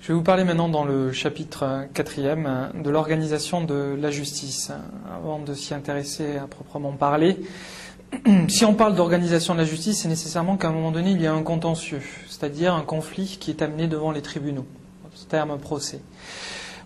Je 0.00 0.08
vais 0.08 0.14
vous 0.14 0.22
parler 0.22 0.44
maintenant 0.44 0.70
dans 0.70 0.84
le 0.84 1.12
chapitre 1.12 1.84
quatrième 1.92 2.70
de 2.74 2.88
l'organisation 2.88 3.62
de 3.62 3.98
la 4.00 4.10
justice. 4.10 4.72
Avant 5.14 5.38
de 5.38 5.52
s'y 5.52 5.74
intéresser 5.74 6.38
à 6.38 6.46
proprement 6.46 6.92
parler, 6.92 7.38
si 8.48 8.64
on 8.64 8.72
parle 8.72 8.94
d'organisation 8.94 9.52
de 9.52 9.58
la 9.58 9.66
justice, 9.66 10.00
c'est 10.00 10.08
nécessairement 10.08 10.56
qu'à 10.56 10.68
un 10.68 10.72
moment 10.72 10.90
donné, 10.90 11.10
il 11.10 11.20
y 11.20 11.26
a 11.26 11.34
un 11.34 11.42
contentieux, 11.42 12.00
c'est-à-dire 12.30 12.72
un 12.72 12.80
conflit 12.80 13.36
qui 13.38 13.50
est 13.50 13.60
amené 13.60 13.88
devant 13.88 14.10
les 14.10 14.22
tribunaux, 14.22 14.64
ce 15.14 15.26
terme 15.26 15.58
procès. 15.58 16.00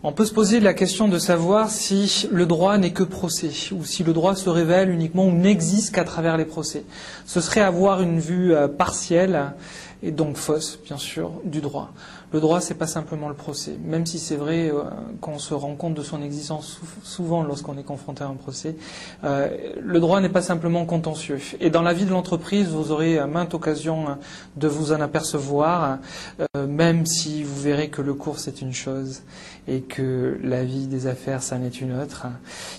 On 0.03 0.13
peut 0.13 0.27
se 0.27 0.35
poser 0.35 0.59
la 0.59 0.75
question 0.75 1.07
de 1.07 1.19
savoir 1.19 1.71
si 1.71 2.29
le 2.33 2.47
droit 2.47 2.77
n'est 2.79 2.93
que 2.93 3.05
procès, 3.05 3.53
ou 3.73 3.85
si 3.85 4.03
le 4.03 4.13
droit 4.13 4.35
se 4.35 4.51
révèle 4.51 4.91
uniquement 4.91 5.25
ou 5.25 5.33
n'existe 5.33 5.95
qu'à 5.95 6.05
travers 6.05 6.37
les 6.37 6.45
procès. 6.45 6.85
Ce 7.27 7.41
serait 7.41 7.63
avoir 7.63 8.03
une 8.03 8.19
vue 8.19 8.55
euh, 8.55 8.67
partielle 8.69 9.55
et 10.03 10.11
donc 10.11 10.37
fausse, 10.37 10.79
bien 10.85 10.99
sûr, 10.99 11.33
du 11.45 11.63
droit. 11.63 11.91
Le 12.35 12.41
droit, 12.41 12.61
c'est 12.61 12.75
pas 12.75 12.89
simplement 12.89 13.29
le 13.29 13.37
procès, 13.37 13.79
même 13.85 14.07
si 14.07 14.19
c'est 14.19 14.35
vrai 14.35 14.69
euh, 14.69 14.83
qu'on 15.21 15.39
se 15.39 15.55
rend 15.55 15.77
compte 15.77 15.95
de 15.95 16.03
son 16.03 16.21
existence 16.21 16.81
souvent 17.05 17.45
lorsqu'on 17.45 17.79
est 17.79 17.85
confronté 17.85 18.25
à 18.25 18.27
un 18.27 18.35
procès. 18.35 18.75
Euh, 19.23 19.49
le 19.81 20.01
droit 20.01 20.21
n'est 20.21 20.29
pas 20.29 20.43
simplement 20.43 20.85
contentieux. 20.85 21.39
Et 21.61 21.71
dans 21.71 21.83
la 21.83 21.93
vie 21.93 22.07
de 22.07 22.11
l'entreprise, 22.11 22.71
vous 22.71 22.91
aurez 22.91 23.19
à 23.19 23.29
maintes 23.29 23.55
occasions 23.55 24.19
de 24.57 24.67
vous 24.67 24.91
en 24.91 25.01
apercevoir, 25.01 25.99
euh, 26.41 26.67
même 26.67 27.07
si 27.07 27.45
vous 27.45 27.61
verrez 27.61 27.89
que 27.89 28.03
le 28.03 28.15
cours 28.15 28.41
c'est 28.41 28.61
une 28.61 28.73
chose 28.73 29.23
et 29.69 29.83
que 29.83 30.37
la 30.43 30.65
vie 30.65 30.89
des 30.89 31.07
affaires, 31.07 31.41
ça 31.41 31.57
n'est 31.57 31.69
une 31.69 31.97
autre. 31.97 32.27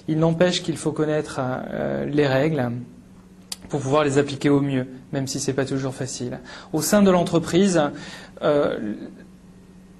Il 0.09 0.20
n'empêche 0.20 0.64
qu'il 0.64 0.76
faut 0.76 0.92
connaître 0.92 1.40
les 2.08 2.28
règles 2.28 2.73
pour 3.70 3.80
pouvoir 3.80 4.03
les 4.03 4.17
appliquer 4.17 4.50
au 4.50 4.62
mieux, 4.62 4.88
même 5.12 5.28
si 5.28 5.40
ce 5.40 5.50
n'est 5.50 5.56
pas 5.56 5.66
toujours 5.66 5.94
facile. 5.94 6.40
Au 6.73 6.81
sein 6.81 7.02
de 7.02 7.12
l'entreprise, 7.12 7.81
euh, 8.42 8.78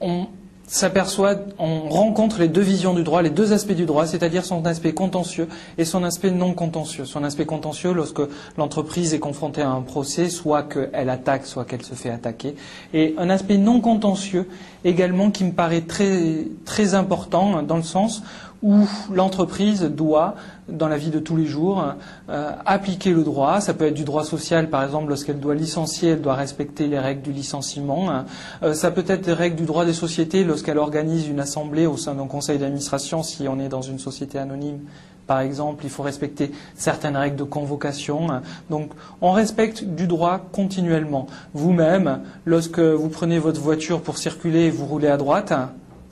on 0.02 0.27
s'aperçoit, 0.67 1.36
on 1.59 1.89
rencontre 1.89 2.39
les 2.39 2.47
deux 2.47 2.61
visions 2.61 2.94
du 2.94 3.03
droit, 3.03 3.22
les 3.22 3.30
deux 3.30 3.53
aspects 3.53 3.73
du 3.73 3.86
droit, 3.86 4.08
c'est-à-dire 4.08 4.44
son 4.44 4.66
aspect 4.66 4.94
contentieux 4.94 5.47
et 5.78 5.86
son 5.86 6.03
aspect 6.03 6.31
non 6.31 6.53
contentieux. 6.53 7.06
Son 7.06 7.23
aspect 7.23 7.45
contentieux 7.45 7.94
lorsque 7.94 8.22
l'entreprise 8.58 9.14
est 9.14 9.20
confrontée 9.20 9.61
à 9.61 9.70
un 9.70 9.81
procès, 9.81 10.30
soit 10.30 10.64
qu'elle 10.64 11.09
attaque, 11.09 11.45
soit 11.45 11.66
qu'elle 11.66 11.83
se 11.83 11.94
fait 11.94 12.09
attaquer. 12.09 12.55
Et 12.94 13.14
un 13.17 13.30
aspect 13.30 13.58
non 13.58 13.80
contentieux 13.80 14.47
également 14.83 15.30
qui 15.30 15.44
me 15.44 15.52
paraît 15.52 15.81
très, 15.81 16.45
très 16.66 16.95
important 16.95 17.61
dans 17.61 17.77
le 17.77 17.83
sens 17.83 18.23
où 18.64 18.88
l'entreprise 19.14 19.84
doit, 19.84 20.36
dans 20.67 20.88
la 20.88 20.98
vie 20.98 21.09
de 21.09 21.20
tous 21.20 21.36
les 21.36 21.45
jours, 21.45 21.84
euh, 22.30 22.52
appliquer 22.66 23.11
le 23.11 23.23
droit. 23.23 23.61
Ça 23.61 23.73
peut 23.73 23.86
être 23.86 23.94
du 23.94 24.03
droit 24.03 24.23
social, 24.23 24.70
par 24.70 24.84
exemple, 24.84 25.09
lorsqu'elle 25.09 25.39
doit 25.39 25.56
licencier, 25.56 26.11
elle 26.11 26.22
doit 26.22 26.36
respecter 26.36 26.88
les 26.88 27.00
règles 27.00 27.22
du 27.22 27.31
licenciement. 27.31 28.26
Euh, 28.64 28.73
ça 28.73 28.92
peut 28.92 29.06
être 29.08 29.22
des 29.22 29.33
règles 29.33 29.56
du 29.56 29.66
droit 29.66 29.86
des 29.86 29.94
sociétés 29.94 30.44
lorsqu'elle 30.44 30.78
organise 30.78 31.28
une 31.28 31.39
assemblée 31.39 31.86
au 31.86 31.98
sein 31.98 32.16
d'un 32.16 32.28
conseil 32.28 32.58
d'administration, 32.58 33.23
si 33.23 33.48
on 33.48 33.59
est 33.59 33.70
dans 33.70 33.81
une 33.81 34.00
société 34.00 34.39
anonyme. 34.39 34.80
Par 35.28 35.39
exemple, 35.39 35.83
il 35.86 35.89
faut 35.89 36.03
respecter 36.03 36.52
certaines 36.76 37.17
règles 37.17 37.36
de 37.36 37.44
convocation. 37.44 38.28
Donc, 38.70 38.92
on 39.22 39.31
respecte 39.31 39.83
du 39.83 40.06
droit 40.06 40.39
continuellement. 40.52 41.26
Vous-même, 41.53 42.20
lorsque 42.45 42.80
vous 42.80 43.09
prenez 43.09 43.39
votre 43.39 43.59
voiture 43.59 44.02
pour 44.02 44.20
circuler 44.20 44.66
et 44.66 44.70
vous 44.70 44.86
roulez 44.86 45.08
à 45.08 45.17
droite, 45.17 45.52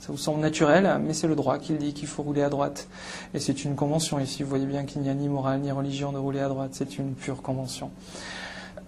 ça 0.04 0.12
vous 0.12 0.18
semble 0.18 0.40
naturel, 0.40 1.00
mais 1.02 1.14
c'est 1.14 1.26
le 1.26 1.34
droit 1.34 1.56
qui 1.56 1.72
dit 1.72 1.94
qu'il 1.94 2.08
faut 2.08 2.22
rouler 2.22 2.42
à 2.42 2.50
droite. 2.50 2.88
Et 3.32 3.38
c'est 3.38 3.64
une 3.64 3.74
convention. 3.74 4.20
Ici, 4.20 4.42
vous 4.42 4.50
voyez 4.50 4.66
bien 4.66 4.84
qu'il 4.84 5.00
n'y 5.00 5.08
a 5.08 5.14
ni 5.14 5.30
morale 5.30 5.60
ni 5.60 5.72
religion 5.72 6.12
de 6.12 6.18
rouler 6.18 6.40
à 6.40 6.48
droite. 6.48 6.72
C'est 6.72 6.98
une 6.98 7.14
pure 7.14 7.40
convention. 7.40 7.90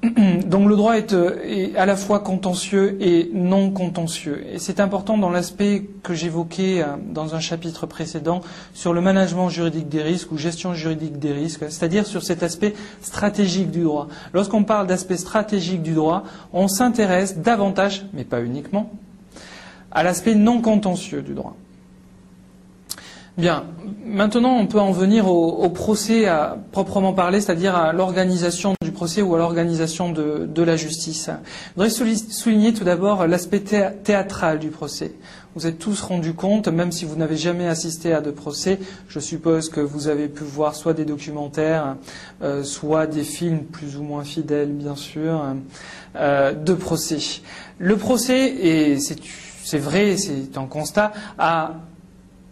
Donc 0.47 0.69
le 0.69 0.77
droit 0.77 0.99
est, 0.99 1.15
est, 1.15 1.75
à 1.75 1.87
la 1.87 1.97
fois 1.97 2.21
contentieux 2.21 2.99
et 3.01 3.31
non 3.33 3.71
contentieux. 3.71 4.45
Et 4.53 4.59
c'est 4.59 4.79
important 4.79 5.17
dans 5.17 5.31
l'aspect 5.31 5.89
que 6.03 6.13
j'évoquais 6.13 6.83
euh, 6.83 6.97
dans 7.11 7.35
un 7.35 7.41
chapitre 7.41 7.87
précédent 7.87 8.43
sur 8.75 8.93
le 8.93 9.01
management 9.01 9.49
juridique 9.49 9.89
des 9.89 10.03
risques 10.03 10.33
ou 10.33 10.37
gestion 10.37 10.75
juridique 10.75 11.19
des 11.19 11.33
risques, 11.33 11.65
c'est-à-dire 11.71 12.05
sur 12.05 12.25
cet 12.25 12.43
aspect 12.43 12.75
stratégique 13.01 13.71
du 13.71 13.85
droit. 13.85 14.09
Lorsqu'on 14.35 14.65
parle 14.65 14.87
d'aspect 14.87 15.17
stratégique 15.17 15.81
du 15.81 15.95
droit, 15.95 16.25
on 16.53 16.69
s'intéresse 16.69 17.39
davantage, 17.39 18.05
mais 18.13 18.25
pas 18.25 18.43
uniquement, 18.43 18.91
à 19.97 20.03
l'aspect 20.03 20.35
non 20.35 20.61
contentieux 20.61 21.23
du 21.23 21.33
droit. 21.33 21.57
Bien, 23.39 23.65
maintenant 24.05 24.55
on 24.57 24.67
peut 24.67 24.81
en 24.81 24.93
venir 24.93 25.27
au, 25.31 25.69
procès 25.71 26.27
à 26.27 26.59
proprement 26.71 27.15
parler, 27.15 27.41
c'est-à-dire 27.41 27.75
à, 27.75 27.93
l'organisation 27.95 28.75
du 28.83 28.93
procès 28.93 29.23
ou 29.23 29.35
à 29.35 29.39
l'organisation 29.39 30.11
de, 30.11 30.63
la 30.63 30.77
justice. 30.77 31.31
Je 31.79 31.83
voudrais 31.83 32.15
souligner 32.15 32.75
tout 32.75 32.85
d'abord 32.85 33.27
l'aspect 33.27 33.61
théâtral 33.61 34.59
du 34.59 34.69
procès. 34.69 35.15
Vous 35.55 35.67
êtes 35.67 35.79
tous 35.79 36.03
rendus 36.03 36.35
compte, 36.35 36.69
même 36.69 36.93
si 36.93 37.07
vous 37.07 37.17
n'avez 37.17 37.39
jamais 37.39 37.67
assisté 37.67 38.13
à 38.13 38.21
de 38.21 38.31
procès, 38.31 38.79
je 39.09 39.19
suppose 39.19 39.71
que 39.71 39.81
vous 39.81 40.09
avez 40.09 40.29
pu 40.29 40.45
voir 40.45 40.75
soit 40.75 40.93
des 40.93 41.07
documentaires, 41.07 41.97
euh, 42.43 42.63
soit 42.63 43.07
des 43.07 43.25
films 43.25 43.65
plus 43.65 43.97
ou 43.97 44.03
moins 44.03 44.25
fidèles, 44.25 44.73
bien 44.73 44.97
sûr, 44.97 45.43
euh, 46.17 46.53
de 46.53 46.75
procès. 46.75 47.41
Le 47.79 47.97
procès, 47.97 48.49
et 48.49 48.99
c'est 48.99 49.19
c'est 49.67 49.79
vrai, 49.79 50.17
c'est 50.17 50.57
un 50.57 50.67
constat, 50.67 51.13
a 51.41 51.73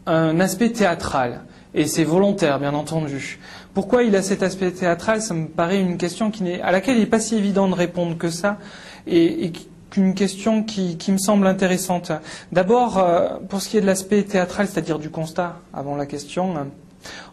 un 0.06 0.41
aspect 0.41 0.70
théâtral. 0.70 1.42
Et 1.72 1.86
c'est 1.86 2.02
volontaire, 2.02 2.58
bien 2.58 2.75
entendu. 2.75 3.38
Pourquoi 3.72 4.02
il 4.02 4.16
a 4.16 4.22
cet 4.22 4.42
aspect 4.42 4.72
théâtral? 4.72 5.22
Ça 5.22 5.32
me 5.32 5.47
paraît 5.47 5.80
une 5.80 5.97
question 5.97 6.32
à 6.60 6.72
laquelle 6.72 6.97
il 6.97 7.00
n'est 7.00 7.06
pas 7.06 7.20
si 7.20 7.36
évident 7.36 7.69
de 7.69 7.74
répondre 7.74 8.19
que 8.19 8.30
ça, 8.30 8.58
et, 9.06 9.53
une 9.97 10.14
question 10.16 10.64
qui, 10.64 10.98
me 11.12 11.19
semble 11.19 11.47
intéressante. 11.47 12.10
D'abord, 12.50 12.98
euh, 12.98 13.36
pour 13.48 13.62
ce 13.62 13.69
qui 13.69 13.76
est 13.76 13.80
de 13.80 13.86
l'aspect 13.86 14.24
théâtral, 14.24 14.66
c'est-à-dire 14.66 14.98
du 14.98 15.08
constat, 15.08 15.60
avant 15.72 15.94
la 15.94 16.06
question, 16.06 16.53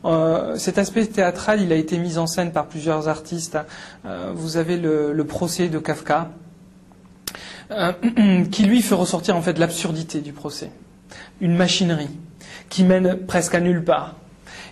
euh, 0.06 0.56
cet 0.58 0.78
aspect 0.78 1.08
théâtral, 1.08 1.72
a 1.72 1.76
été 1.76 1.98
mis 1.98 2.20
en 2.20 2.28
scène 2.28 2.52
par 2.52 2.68
plusieurs 2.68 3.08
artistes. 3.08 3.58
Euh, 4.06 4.32
vous 4.36 4.58
avez 4.58 4.78
le 4.78 5.24
procès 5.24 5.70
de 5.70 5.80
Kafka, 5.80 6.30
euh, 7.72 8.44
qui 8.52 8.64
lui 8.64 8.82
fait 8.82 8.96
ressortir 8.96 9.36
en 9.36 9.42
fait 9.42 9.58
l'absurdité 9.58 10.20
du 10.20 10.34
procès. 10.34 10.72
Une 11.40 11.56
machinerie 11.56 12.10
qui 12.70 12.84
mène 12.84 13.18
presque 13.28 13.56
à 13.56 13.60
nulle 13.60 13.84
part 13.84 14.16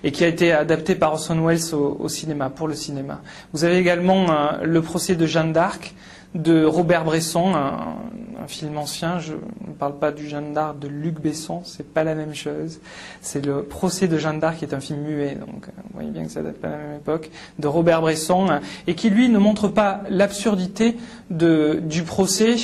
et 0.04 0.12
qui 0.12 0.24
a 0.24 0.28
été 0.28 0.52
adaptée 0.52 0.96
par 0.96 1.14
Orson 1.14 1.46
Welles 1.46 1.74
au, 1.74 2.08
cinéma, 2.08 2.50
pour 2.50 2.68
le 2.68 2.74
cinéma. 2.74 3.22
Vous 3.54 3.64
avez 3.64 3.78
également 3.78 4.30
euh, 4.30 4.64
le 4.64 4.82
procès 4.82 5.16
de 5.16 5.26
Jeanne 5.26 5.54
d'Arc 5.54 5.94
de 6.36 6.64
Robert 6.64 7.04
Bresson, 7.04 7.56
un, 7.56 8.48
film 8.48 8.78
ancien. 8.78 9.20
Je 9.20 9.34
parle 9.80 9.98
pas 9.98 10.12
du 10.12 10.28
Jeanne 10.28 10.54
d'Arc 10.54 10.78
de 10.78 10.88
Luc 10.90 11.22
Besson, 11.22 11.62
c'est 11.64 11.88
pas 11.88 12.04
la 12.04 12.14
même 12.14 12.36
chose. 12.36 12.80
C'est 13.22 13.46
le 13.46 13.64
procès 13.64 14.08
de 14.08 14.18
Jeanne 14.18 14.40
d'Arc 14.40 14.58
qui 14.58 14.66
est 14.66 14.74
un 14.74 14.82
film 14.82 15.00
muet, 15.00 15.36
donc 15.36 15.68
euh, 15.68 15.72
vous 15.86 15.94
voyez 15.94 16.12
bien 16.12 16.26
que 16.26 16.32
ça 16.32 16.42
date 16.42 16.58
pas 16.58 16.68
de 16.68 16.74
la 16.74 16.80
même 16.80 16.98
époque, 16.98 17.32
de 17.58 17.68
Robert 17.68 18.02
Bresson, 18.02 18.60
et 18.88 18.96
qui 18.96 19.10
lui 19.10 19.30
ne 19.30 19.40
montre 19.40 19.70
pas 19.70 20.02
l'absurdité 20.10 20.98
du 21.30 22.04
procès, 22.04 22.56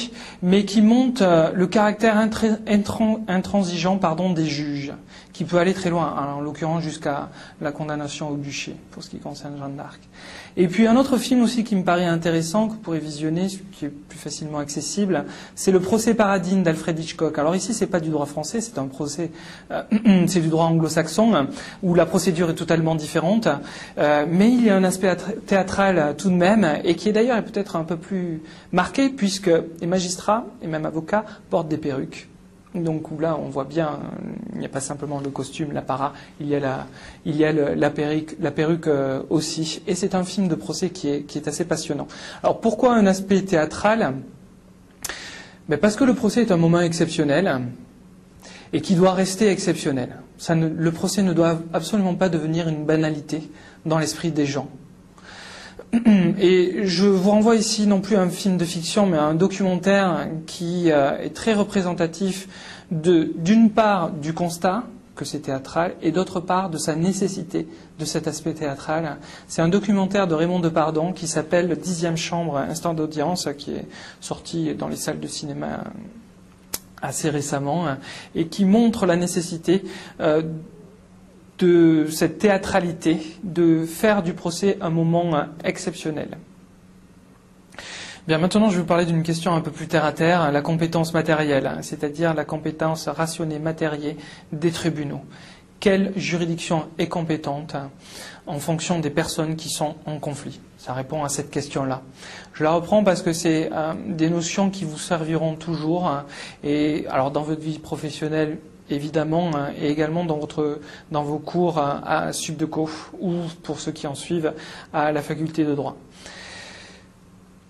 mais 0.41 0.65
qui 0.65 0.81
montre 0.81 1.23
euh, 1.23 1.51
le 1.53 1.67
caractère 1.67 2.17
intransigeant 2.17 3.99
des 4.33 4.45
juges, 4.45 4.93
qui 5.35 5.43
peut 5.43 5.57
aller 5.57 5.73
très 5.73 5.89
loin, 5.89 6.15
en 6.15 6.39
l'occurrence 6.39 6.81
jusqu'à 6.81 7.29
la 7.59 7.73
condamnation 7.73 8.29
au 8.29 8.35
bûcher, 8.35 8.73
pour 8.91 9.03
ce 9.03 9.09
qui 9.09 9.17
concerne 9.17 9.57
Jeanne 9.59 9.75
d'Arc. 9.75 9.99
Et 10.55 10.69
puis 10.69 10.87
un 10.87 10.95
autre 10.95 11.17
film 11.17 11.41
aussi 11.41 11.65
qui 11.65 11.75
me 11.75 11.83
paraît 11.83 12.05
intéressant, 12.05 12.67
que 12.67 12.71
vous 12.71 12.79
pourrez 12.79 12.99
visionner, 12.99 13.47
qui 13.73 13.83
est 13.83 13.89
plus 13.89 14.17
facilement 14.17 14.59
accessible, 14.59 15.25
c'est 15.53 15.73
le 15.73 15.81
procès 15.81 16.13
Paradine 16.13 16.63
d'Alfred 16.63 16.97
Hitchcock. 16.97 17.37
Alors 17.37 17.53
ici, 17.53 17.73
c'est 17.73 17.87
pas 17.87 17.99
du 17.99 18.11
droit 18.11 18.25
français, 18.25 18.61
c'est 18.61 18.77
un 18.77 18.87
procès, 18.87 19.29
euh, 19.71 19.83
c'est 20.27 20.39
du 20.39 20.47
droit 20.47 20.67
anglo-saxon, 20.67 21.47
où 21.83 21.95
la 21.95 22.05
procédure 22.05 22.51
est 22.51 22.55
totalement 22.55 22.95
différente, 22.95 23.49
euh, 23.97 24.25
mais 24.29 24.49
il 24.49 24.63
y 24.63 24.69
a 24.69 24.75
un 24.77 24.85
aspect 24.85 25.13
théâtral 25.45 26.15
tout 26.17 26.29
de 26.29 26.35
même, 26.35 26.79
et 26.85 26.95
qui 26.95 27.09
est 27.09 27.13
d'ailleurs 27.13 27.43
peut-être 27.43 27.75
un 27.75 27.83
peu 27.83 27.97
plus 27.97 28.41
marqué, 28.71 29.09
puisque 29.09 29.51
les 29.81 29.87
magistrats 29.87 30.45
et 30.61 30.67
même 30.67 30.85
avocats 30.85 31.25
portent 31.49 31.67
des 31.67 31.77
perruques. 31.77 32.29
Donc 32.83 33.07
là, 33.19 33.37
on 33.37 33.49
voit 33.49 33.63
bien, 33.63 33.99
il 34.53 34.59
n'y 34.59 34.65
a 34.65 34.69
pas 34.69 34.79
simplement 34.79 35.19
le 35.19 35.29
costume, 35.29 35.71
l'apparat, 35.71 36.13
il 36.39 36.47
y 36.47 36.55
a 36.55 36.59
la, 36.59 36.87
il 37.25 37.35
y 37.35 37.45
a 37.45 37.89
perruque, 37.89 38.35
la 38.39 38.51
perruque 38.51 38.87
euh, 38.87 39.23
aussi. 39.29 39.81
Et 39.87 39.95
c'est 39.95 40.15
un 40.15 40.23
film 40.23 40.47
de 40.47 40.55
procès 40.55 40.89
qui 40.89 41.09
est, 41.09 41.47
assez 41.47 41.65
passionnant. 41.65 42.07
Alors 42.43 42.59
pourquoi 42.59 42.95
un 42.95 43.05
aspect 43.05 43.41
théâtral? 43.41 44.15
Ben 45.69 45.79
Parce 45.79 45.95
que 45.95 46.03
le 46.03 46.13
procès 46.13 46.41
est 46.41 46.51
un 46.51 46.57
moment 46.57 46.81
exceptionnel 46.81 47.61
et 48.73 48.81
qui 48.81 48.95
doit 48.95 49.13
rester 49.13 49.49
exceptionnel. 49.49 50.17
Le 50.49 50.91
procès 50.91 51.23
ne 51.23 51.33
doit 51.33 51.59
absolument 51.73 52.15
pas 52.15 52.29
devenir 52.29 52.67
une 52.67 52.85
banalité 52.85 53.49
dans 53.85 53.97
l'esprit 53.97 54.31
des 54.31 54.45
gens. 54.45 54.69
Et 56.39 56.85
je 56.85 57.05
vous 57.05 57.29
renvoie 57.31 57.55
ici 57.55 57.87
non 57.87 58.01
plus 58.01 58.15
à 58.15 58.21
un 58.21 58.29
film 58.29 58.57
de 58.57 58.65
fiction, 58.65 59.05
mais 59.05 59.17
à 59.17 59.23
un 59.23 59.35
documentaire 59.35 60.27
qui 60.45 60.91
euh, 60.91 61.17
est 61.19 61.33
très 61.33 61.53
représentatif 61.53 62.47
d'une 62.91 63.71
part 63.71 64.11
du 64.11 64.33
constat 64.33 64.83
que 65.15 65.25
c'est 65.25 65.39
théâtral 65.39 65.95
et 66.01 66.11
d'autre 66.11 66.39
part 66.39 66.69
de 66.69 66.77
sa 66.77 66.95
nécessité 66.95 67.67
de 67.97 68.05
cet 68.05 68.27
aspect 68.27 68.53
théâtral. 68.53 69.17
C'est 69.47 69.61
un 69.61 69.69
documentaire 69.69 70.27
de 70.27 70.35
Raymond 70.35 70.59
Depardon 70.59 71.13
qui 71.13 71.27
s'appelle 71.27 71.67
Le 71.67 71.75
dixième 71.75 72.17
chambre, 72.17 72.57
instant 72.57 72.93
d'audience, 72.93 73.47
qui 73.57 73.71
est 73.71 73.87
sorti 74.19 74.73
dans 74.75 74.89
les 74.89 74.97
salles 74.97 75.19
de 75.19 75.27
cinéma 75.27 75.85
assez 77.01 77.29
récemment 77.29 77.87
hein, 77.87 77.97
et 78.35 78.47
qui 78.47 78.65
montre 78.65 79.05
la 79.05 79.15
nécessité 79.15 79.83
euh, 80.19 80.41
de 81.59 82.07
cette 82.09 82.37
théâtralité, 82.39 83.19
de 83.43 83.85
faire 83.85 84.23
du 84.23 84.33
procès 84.33 84.77
un 84.81 84.89
moment 84.89 85.31
exceptionnel. 85.63 86.37
Bien, 88.27 88.39
maintenant, 88.39 88.69
je 88.69 88.75
vais 88.75 88.81
vous 88.81 88.87
parler 88.87 89.05
d'une 89.05 89.21
question 89.21 89.53
un 89.53 89.61
peu 89.61 89.69
plus 89.69 89.87
terre 89.87 90.03
à 90.03 90.11
terre, 90.11 90.51
la 90.51 90.61
compétence 90.61 91.13
matérielle, 91.13 91.77
c'est-à-dire 91.81 92.33
la 92.33 92.43
compétence 92.43 93.07
rationnée 93.07 93.59
matérielle 93.59 94.15
des 94.51 94.71
tribunaux. 94.71 95.21
Quelle 95.79 96.11
juridiction 96.15 96.87
est 96.97 97.07
compétente 97.07 97.75
en 98.47 98.57
fonction 98.57 98.97
des 98.97 99.11
personnes 99.11 99.55
qui 99.55 99.69
sont 99.69 99.93
en 100.07 100.17
conflit? 100.17 100.59
Ça 100.79 100.93
répond 100.93 101.23
à 101.23 101.29
cette 101.29 101.51
question-là. 101.51 102.01
Je 102.53 102.63
la 102.63 102.71
reprends 102.71 103.03
parce 103.03 103.21
que 103.21 103.31
c'est 103.31 103.69
euh, 103.71 103.93
des 104.07 104.31
notions 104.31 104.71
qui 104.71 104.85
vous 104.85 104.97
serviront 104.97 105.55
toujours, 105.55 106.07
hein, 106.07 106.25
et 106.63 107.05
alors 107.11 107.29
dans 107.29 107.43
votre 107.43 107.61
vie 107.61 107.77
professionnelle, 107.77 108.57
évidemment, 108.89 109.51
et 109.79 109.89
également 109.89 110.25
dans, 110.25 110.37
votre, 110.37 110.79
dans 111.11 111.23
vos 111.23 111.39
cours 111.39 111.79
à 111.79 112.31
Subdeco 112.33 112.89
ou 113.19 113.33
pour 113.63 113.79
ceux 113.79 113.91
qui 113.91 114.07
en 114.07 114.15
suivent 114.15 114.53
à 114.93 115.11
la 115.11 115.21
faculté 115.21 115.63
de 115.63 115.73
droit. 115.73 115.97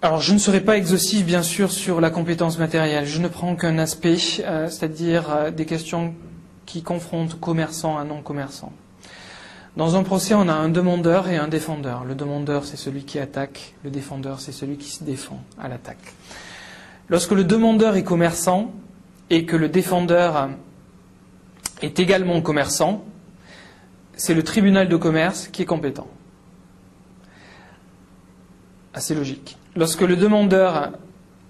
Alors, 0.05 0.21
je 0.21 0.33
ne 0.33 0.37
serai 0.37 0.61
pas 0.61 0.77
exhaustif, 0.77 1.25
bien 1.25 1.41
sûr, 1.41 1.71
sur 1.71 1.99
la 1.99 2.11
compétence 2.11 2.59
matérielle. 2.59 3.07
Je 3.07 3.19
ne 3.19 3.27
prends 3.27 3.55
qu'un 3.55 3.79
aspect, 3.79 4.17
euh, 4.41 4.69
c'est-à-dire 4.69 5.31
euh, 5.31 5.49
des 5.49 5.65
questions 5.65 6.13
qui 6.67 6.83
confrontent 6.83 7.39
commerçants 7.39 7.97
à 7.97 8.03
non-commerçants. 8.03 8.71
Dans 9.77 9.95
un 9.95 10.03
procès, 10.03 10.35
on 10.35 10.47
a 10.47 10.53
un 10.53 10.69
demandeur 10.69 11.27
et 11.27 11.37
un 11.37 11.47
défendeur. 11.47 12.05
Le 12.05 12.13
demandeur, 12.13 12.65
c'est 12.65 12.77
celui 12.77 13.03
qui 13.03 13.17
attaque. 13.17 13.73
Le 13.83 13.89
défendeur, 13.89 14.41
c'est 14.41 14.51
celui 14.51 14.77
qui 14.77 14.91
se 14.91 15.03
défend 15.03 15.41
à 15.59 15.69
l'attaque. 15.69 16.13
Lorsque 17.09 17.31
le 17.31 17.43
demandeur 17.43 17.95
est 17.95 18.03
commerçant 18.03 18.73
et 19.31 19.45
que 19.45 19.55
le 19.55 19.69
défendeur 19.69 20.49
est 21.81 21.99
également 21.99 22.41
commerçant, 22.41 23.03
c'est 24.15 24.33
le 24.33 24.43
tribunal 24.43 24.87
de 24.87 24.95
commerce 24.95 25.47
qui 25.47 25.61
est 25.61 25.65
compétent. 25.65 26.07
Assez 28.93 29.13
logique 29.13 29.57
lorsque 29.75 30.01
le 30.01 30.15
demandeur 30.15 30.91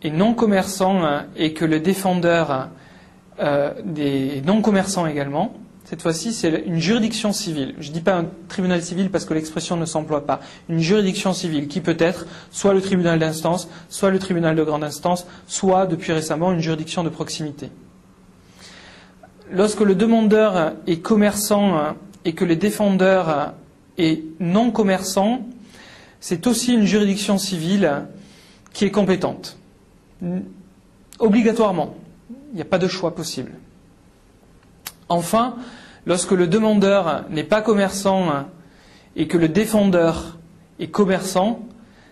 est 0.01 0.09
non 0.09 0.33
commerçant 0.33 1.03
hein, 1.03 1.25
et 1.35 1.53
que 1.53 1.65
le 1.65 1.79
défendeur 1.79 2.69
euh, 3.39 3.73
est 3.97 4.45
non 4.45 4.61
commerçant 4.61 5.05
également, 5.05 5.53
cette 5.85 6.01
fois-ci, 6.01 6.33
c'est 6.33 6.63
une 6.65 6.79
juridiction 6.79 7.31
civile. 7.31 7.75
Je 7.79 7.89
ne 7.89 7.93
dis 7.93 8.01
pas 8.01 8.15
un 8.15 8.25
tribunal 8.47 8.81
civil 8.81 9.11
parce 9.11 9.23
que 9.23 9.35
l'expression 9.35 9.77
ne 9.77 9.85
s'emploie 9.85 10.25
pas. 10.25 10.39
Une 10.67 10.79
juridiction 10.79 11.31
civile 11.31 11.67
qui 11.67 11.79
peut 11.79 11.97
être 11.99 12.25
soit 12.49 12.73
le 12.73 12.81
tribunal 12.81 13.19
d'instance, 13.19 13.69
soit 13.87 14.09
le 14.09 14.17
tribunal 14.17 14.55
de 14.55 14.63
grande 14.63 14.83
instance, 14.83 15.27
soit 15.45 15.85
depuis 15.85 16.11
récemment 16.11 16.51
une 16.51 16.59
juridiction 16.59 17.03
de 17.03 17.09
proximité. 17.09 17.69
Lorsque 19.51 19.81
le 19.81 19.95
demandeur 19.95 20.73
est 20.87 20.97
commerçant 20.97 21.77
hein, 21.77 21.95
et 22.23 22.33
que 22.33 22.45
le 22.45 22.55
défendeur 22.55 23.53
est 23.97 24.23
non 24.39 24.71
commerçant, 24.71 25.45
c'est 26.19 26.47
aussi 26.47 26.73
une 26.73 26.85
juridiction 26.85 27.37
civile 27.37 28.05
qui 28.73 28.85
est 28.85 28.91
compétente. 28.91 29.57
Obligatoirement. 31.19 31.95
Il 32.51 32.55
n'y 32.55 32.61
a 32.61 32.65
pas 32.65 32.79
de 32.79 32.87
choix 32.87 33.13
possible. 33.13 33.51
Enfin, 35.09 35.55
lorsque 36.05 36.31
le 36.31 36.47
demandeur 36.47 37.25
n'est 37.29 37.43
pas 37.43 37.61
commerçant 37.61 38.47
et 39.15 39.27
que 39.27 39.37
le 39.37 39.47
défendeur 39.47 40.37
est 40.79 40.87
commerçant, 40.87 41.59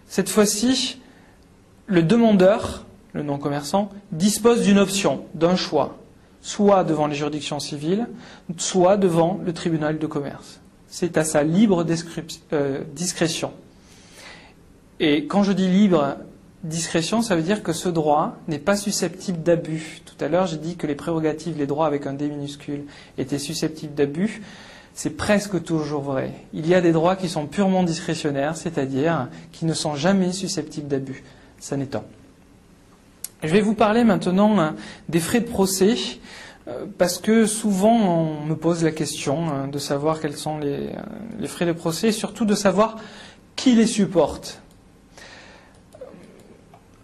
cette 0.08 0.30
fois-ci, 0.30 1.00
le 1.88 2.04
demandeur, 2.04 2.86
le 3.14 3.24
non-commerçant, 3.24 3.90
dispose 4.12 4.62
d'une 4.62 4.78
option, 4.78 5.26
d'un 5.34 5.56
choix, 5.56 5.98
soit 6.44 6.84
devant 6.84 7.08
les 7.08 7.16
juridictions 7.16 7.60
civiles, 7.60 8.06
soit 8.58 8.98
devant 8.98 9.40
le 9.44 9.54
tribunal 9.54 9.98
de 9.98 10.06
commerce. 10.06 10.60
C'est 10.88 11.18
à 11.18 11.24
sa 11.24 11.42
libre 11.42 11.84
euh, 12.52 12.84
discrétion. 12.94 13.54
Et 15.00 15.26
quand 15.26 15.42
je 15.44 15.54
dis 15.54 15.70
libre, 15.70 16.18
discrétion, 16.64 17.22
ça 17.22 17.36
veut 17.36 17.42
dire 17.42 17.64
que 17.64 17.72
ce 17.72 17.88
droit 17.90 18.36
n'est 18.50 18.60
pas 18.60 18.76
susceptible 18.76 19.42
d'abus. 19.42 20.02
Tout 20.06 20.24
à 20.24 20.28
l'heure, 20.28 20.46
j'ai 20.46 20.58
dit 20.58 20.76
que 20.76 20.86
les 20.86 20.96
prérogatives, 20.96 21.58
les 21.58 21.66
droits 21.66 21.88
avec 21.88 22.06
un 22.06 22.14
D 22.14 22.28
minuscule, 22.28 22.86
étaient 23.18 23.40
susceptibles 23.40 23.96
d'abus. 23.96 24.42
C'est 24.94 25.12
presque 25.12 25.64
toujours 25.64 26.02
vrai. 26.02 26.34
Il 26.54 26.68
y 26.68 26.76
a 26.76 26.82
des 26.82 26.92
droits 26.92 27.16
qui 27.16 27.30
sont 27.30 27.48
purement 27.48 27.84
discrétionnaires, 27.84 28.58
c'est-à-dire 28.58 29.30
qui 29.54 29.66
ne 29.66 29.74
sont 29.74 29.96
jamais 29.96 30.34
susceptibles 30.34 30.90
d'abus. 30.90 31.24
Ça 31.58 31.78
n'est 31.78 31.86
pas. 31.86 32.04
Je 33.44 33.50
vais 33.50 33.60
vous 33.60 33.74
parler 33.74 34.06
maintenant 34.06 34.58
hein, 34.58 34.76
des 35.10 35.20
frais 35.20 35.42
de 35.42 35.50
procès, 35.50 35.96
euh, 36.70 36.86
parce 36.98 37.18
que 37.18 37.46
souvent 37.46 37.94
on 37.94 38.46
me 38.46 38.56
pose 38.56 38.86
la 38.86 38.92
question 38.92 39.50
hein, 39.50 39.68
de 39.68 39.80
savoir 39.80 40.22
quels 40.22 40.38
sont 40.38 40.60
les, 40.60 40.88
euh, 40.88 41.02
les 41.40 41.50
frais 41.50 41.66
de 41.66 41.74
procès, 41.74 42.08
et 42.08 42.12
surtout 42.14 42.46
de 42.46 42.56
savoir 42.56 42.96
qui 43.58 43.76
les 43.76 43.86
supporte. 43.86 44.62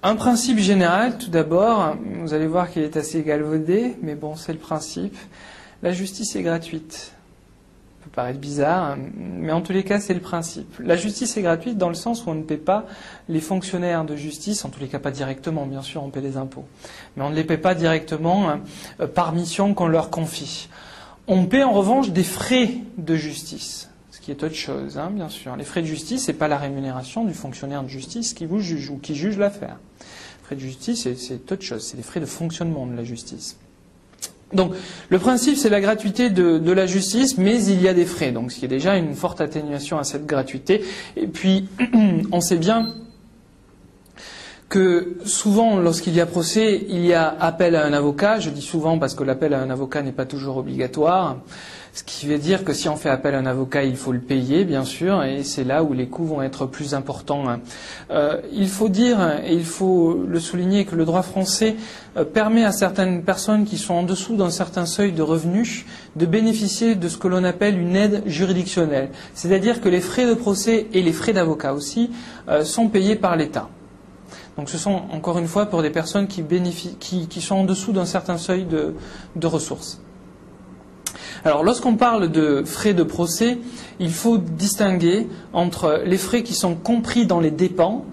Un 0.01 0.15
principe 0.15 0.59
général, 0.59 1.17
tout 1.17 1.29
d'abord, 1.29 1.97
vous 2.21 2.33
allez 2.33 2.47
voir 2.47 2.71
qu'il 2.71 2.83
est 2.83 2.95
assez 2.95 3.21
galvaudé, 3.21 3.97
mais 4.01 4.15
bon, 4.15 4.37
c'est 4.37 4.53
le 4.53 4.59
principe. 4.59 5.17
La 5.83 5.91
justice 5.91 6.37
est 6.37 6.41
gratuite. 6.41 7.11
Peut 8.09 8.15
paraître 8.15 8.39
bizarre, 8.39 8.97
mais 9.15 9.51
en 9.51 9.61
tous 9.61 9.71
les 9.71 9.83
cas, 9.83 9.99
c'est 9.99 10.13
le 10.13 10.19
principe. 10.19 10.79
La 10.79 10.95
justice 10.95 11.37
est 11.37 11.41
gratuite 11.41 11.77
dans 11.77 11.89
le 11.89 11.95
sens 11.95 12.25
où 12.25 12.29
on 12.29 12.35
ne 12.35 12.43
paie 12.43 12.57
pas 12.57 12.85
les 13.27 13.41
fonctionnaires 13.41 14.05
de 14.05 14.15
justice, 14.15 14.65
en 14.65 14.69
tous 14.69 14.79
les 14.79 14.87
cas 14.87 14.99
pas 14.99 15.11
directement, 15.11 15.65
bien 15.65 15.81
sûr, 15.81 16.03
on 16.03 16.09
paie 16.09 16.21
les 16.21 16.37
impôts, 16.37 16.65
mais 17.15 17.23
on 17.23 17.29
ne 17.29 17.35
les 17.35 17.43
paie 17.43 17.57
pas 17.57 17.75
directement 17.75 18.57
euh, 18.99 19.07
par 19.07 19.33
mission 19.33 19.73
qu'on 19.73 19.87
leur 19.87 20.09
confie. 20.09 20.69
On 21.27 21.45
paie 21.45 21.63
en 21.63 21.71
revanche 21.71 22.09
des 22.09 22.23
frais 22.23 22.69
de 22.97 23.15
justice 23.15 23.89
qui 24.29 24.39
est 24.39 24.43
autre 24.43 24.55
chose, 24.55 24.99
hein, 24.99 25.09
bien 25.09 25.27
sûr. 25.27 25.55
Les 25.55 25.63
frais 25.63 25.81
de 25.81 25.87
justice, 25.87 26.25
ce 26.25 26.31
n'est 26.31 26.37
pas 26.37 26.47
la 26.47 26.59
rémunération 26.59 27.25
du 27.25 27.33
fonctionnaire 27.33 27.81
de 27.81 27.87
justice 27.87 28.35
qui 28.35 28.45
vous 28.45 28.59
juge 28.59 28.91
ou 28.91 28.97
qui 28.97 29.15
juge 29.15 29.39
l'affaire. 29.39 29.79
Les 29.99 30.43
frais 30.43 30.55
de 30.55 30.61
justice, 30.61 31.07
c'est 31.15 31.51
autre 31.51 31.63
chose, 31.63 31.83
c'est 31.83 31.97
les 31.97 32.03
frais 32.03 32.19
de 32.19 32.27
fonctionnement 32.27 32.85
de 32.85 32.95
la 32.95 33.03
justice. 33.03 33.57
Donc, 34.53 34.73
le 35.09 35.19
principe, 35.19 35.57
c'est 35.57 35.69
la 35.69 35.81
gratuité 35.81 36.29
de, 36.29 36.71
la 36.71 36.85
justice, 36.85 37.37
mais 37.37 37.63
il 37.63 37.81
y 37.81 37.87
a 37.87 37.93
des 37.93 38.05
frais. 38.05 38.31
Donc, 38.31 38.51
ce 38.51 38.59
qui 38.59 38.65
est 38.65 38.69
déjà 38.69 38.97
une 38.97 39.13
forte 39.15 39.41
atténuation 39.41 39.99
à 39.99 40.03
cette 40.03 40.25
gratuité. 40.25 40.83
Et 41.15 41.27
puis, 41.27 41.67
on 42.31 42.41
sait 42.41 42.57
bien 42.57 42.87
que 44.69 45.17
souvent, 45.25 45.79
lorsqu'il 45.79 46.13
y 46.13 46.21
a 46.21 46.27
procès, 46.27 46.85
il 46.89 47.03
y 47.03 47.13
a 47.13 47.35
appel 47.39 47.75
à 47.75 47.85
un 47.85 47.91
avocat. 47.91 48.39
Je 48.39 48.51
dis 48.51 48.61
souvent 48.61 48.99
parce 48.99 49.15
que 49.15 49.23
l'appel 49.23 49.55
à 49.55 49.61
un 49.61 49.71
avocat 49.71 50.03
n'est 50.03 50.11
pas 50.11 50.25
toujours 50.25 50.57
obligatoire. 50.57 51.37
Ce 51.91 52.03
qui 52.03 52.27
veut 52.27 52.37
dire 52.37 52.63
que 52.63 52.71
si 52.71 52.87
on 52.87 52.95
fait 52.95 53.09
appel 53.09 53.33
à 53.33 53.39
un 53.39 53.47
avocat, 53.47 53.83
il 53.83 53.95
faut 53.95 54.11
le 54.11 54.19
payer, 54.19 54.63
bien 54.63 54.85
sûr, 54.85 55.23
et 55.23 55.43
c'est 55.43 55.63
là 55.63 55.83
où 55.83 55.93
les 55.93 56.07
coûts 56.07 56.23
vont 56.23 56.43
être 56.43 56.67
plus 56.67 56.93
importants. 56.93 57.45
Euh, 58.11 58.39
il 58.53 58.67
faut 58.69 58.89
dire, 58.89 59.19
et 59.43 59.55
il 59.55 59.65
faut 59.65 60.23
le 60.27 60.39
souligner, 60.39 60.85
que 60.85 60.95
le 60.95 61.03
droit 61.03 61.23
français 61.23 61.75
euh, 62.15 62.23
permet 62.23 62.63
à 62.63 62.71
certaines 62.71 63.23
personnes 63.23 63.65
qui 63.65 63.79
sont 63.79 63.95
en 63.95 64.03
dessous 64.03 64.35
d'un 64.35 64.51
certain 64.51 64.85
seuil 64.85 65.13
de 65.13 65.23
revenus 65.23 65.83
de 66.15 66.27
bénéficier 66.27 66.93
de 66.93 67.07
ce 67.09 67.17
que 67.17 67.27
l'on 67.27 67.43
appelle 67.43 67.79
une 67.79 67.95
aide 67.95 68.21
juridictionnelle. 68.27 69.09
C'est-à-dire 69.33 69.81
que 69.81 69.89
les 69.89 70.01
frais 70.01 70.27
de 70.27 70.35
procès 70.35 70.85
et 70.93 71.01
les 71.01 71.13
frais 71.13 71.33
d'avocat 71.33 71.73
aussi 71.73 72.11
euh, 72.49 72.63
sont 72.63 72.87
payés 72.87 73.15
par 73.15 73.35
l'État. 73.35 73.67
Donc 74.57 74.69
ce 74.69 74.77
sont 74.77 75.03
encore 75.11 75.37
une 75.37 75.47
fois 75.47 75.67
pour 75.67 75.81
des 75.81 75.89
personnes 75.89 76.27
qui, 76.27 76.43
qui, 76.99 77.41
sont 77.41 77.55
en 77.55 77.63
dessous 77.63 77.93
d'un 77.93 78.05
certain 78.05 78.37
seuil 78.37 78.65
de 78.65 79.47
ressources. 79.47 80.01
Alors 81.45 81.63
lorsqu'on 81.63 81.95
parle 81.95 82.29
de 82.29 82.63
frais 82.65 82.93
de 82.93 83.03
procès, 83.03 83.59
il 83.99 84.11
faut 84.11 84.37
distinguer 84.37 85.27
entre 85.53 86.01
les 86.05 86.17
frais 86.17 86.43
qui 86.43 86.53
sont 86.53 86.75
compris 86.75 87.25
dans 87.25 87.39
les 87.39 87.51
dépens, 87.51 88.05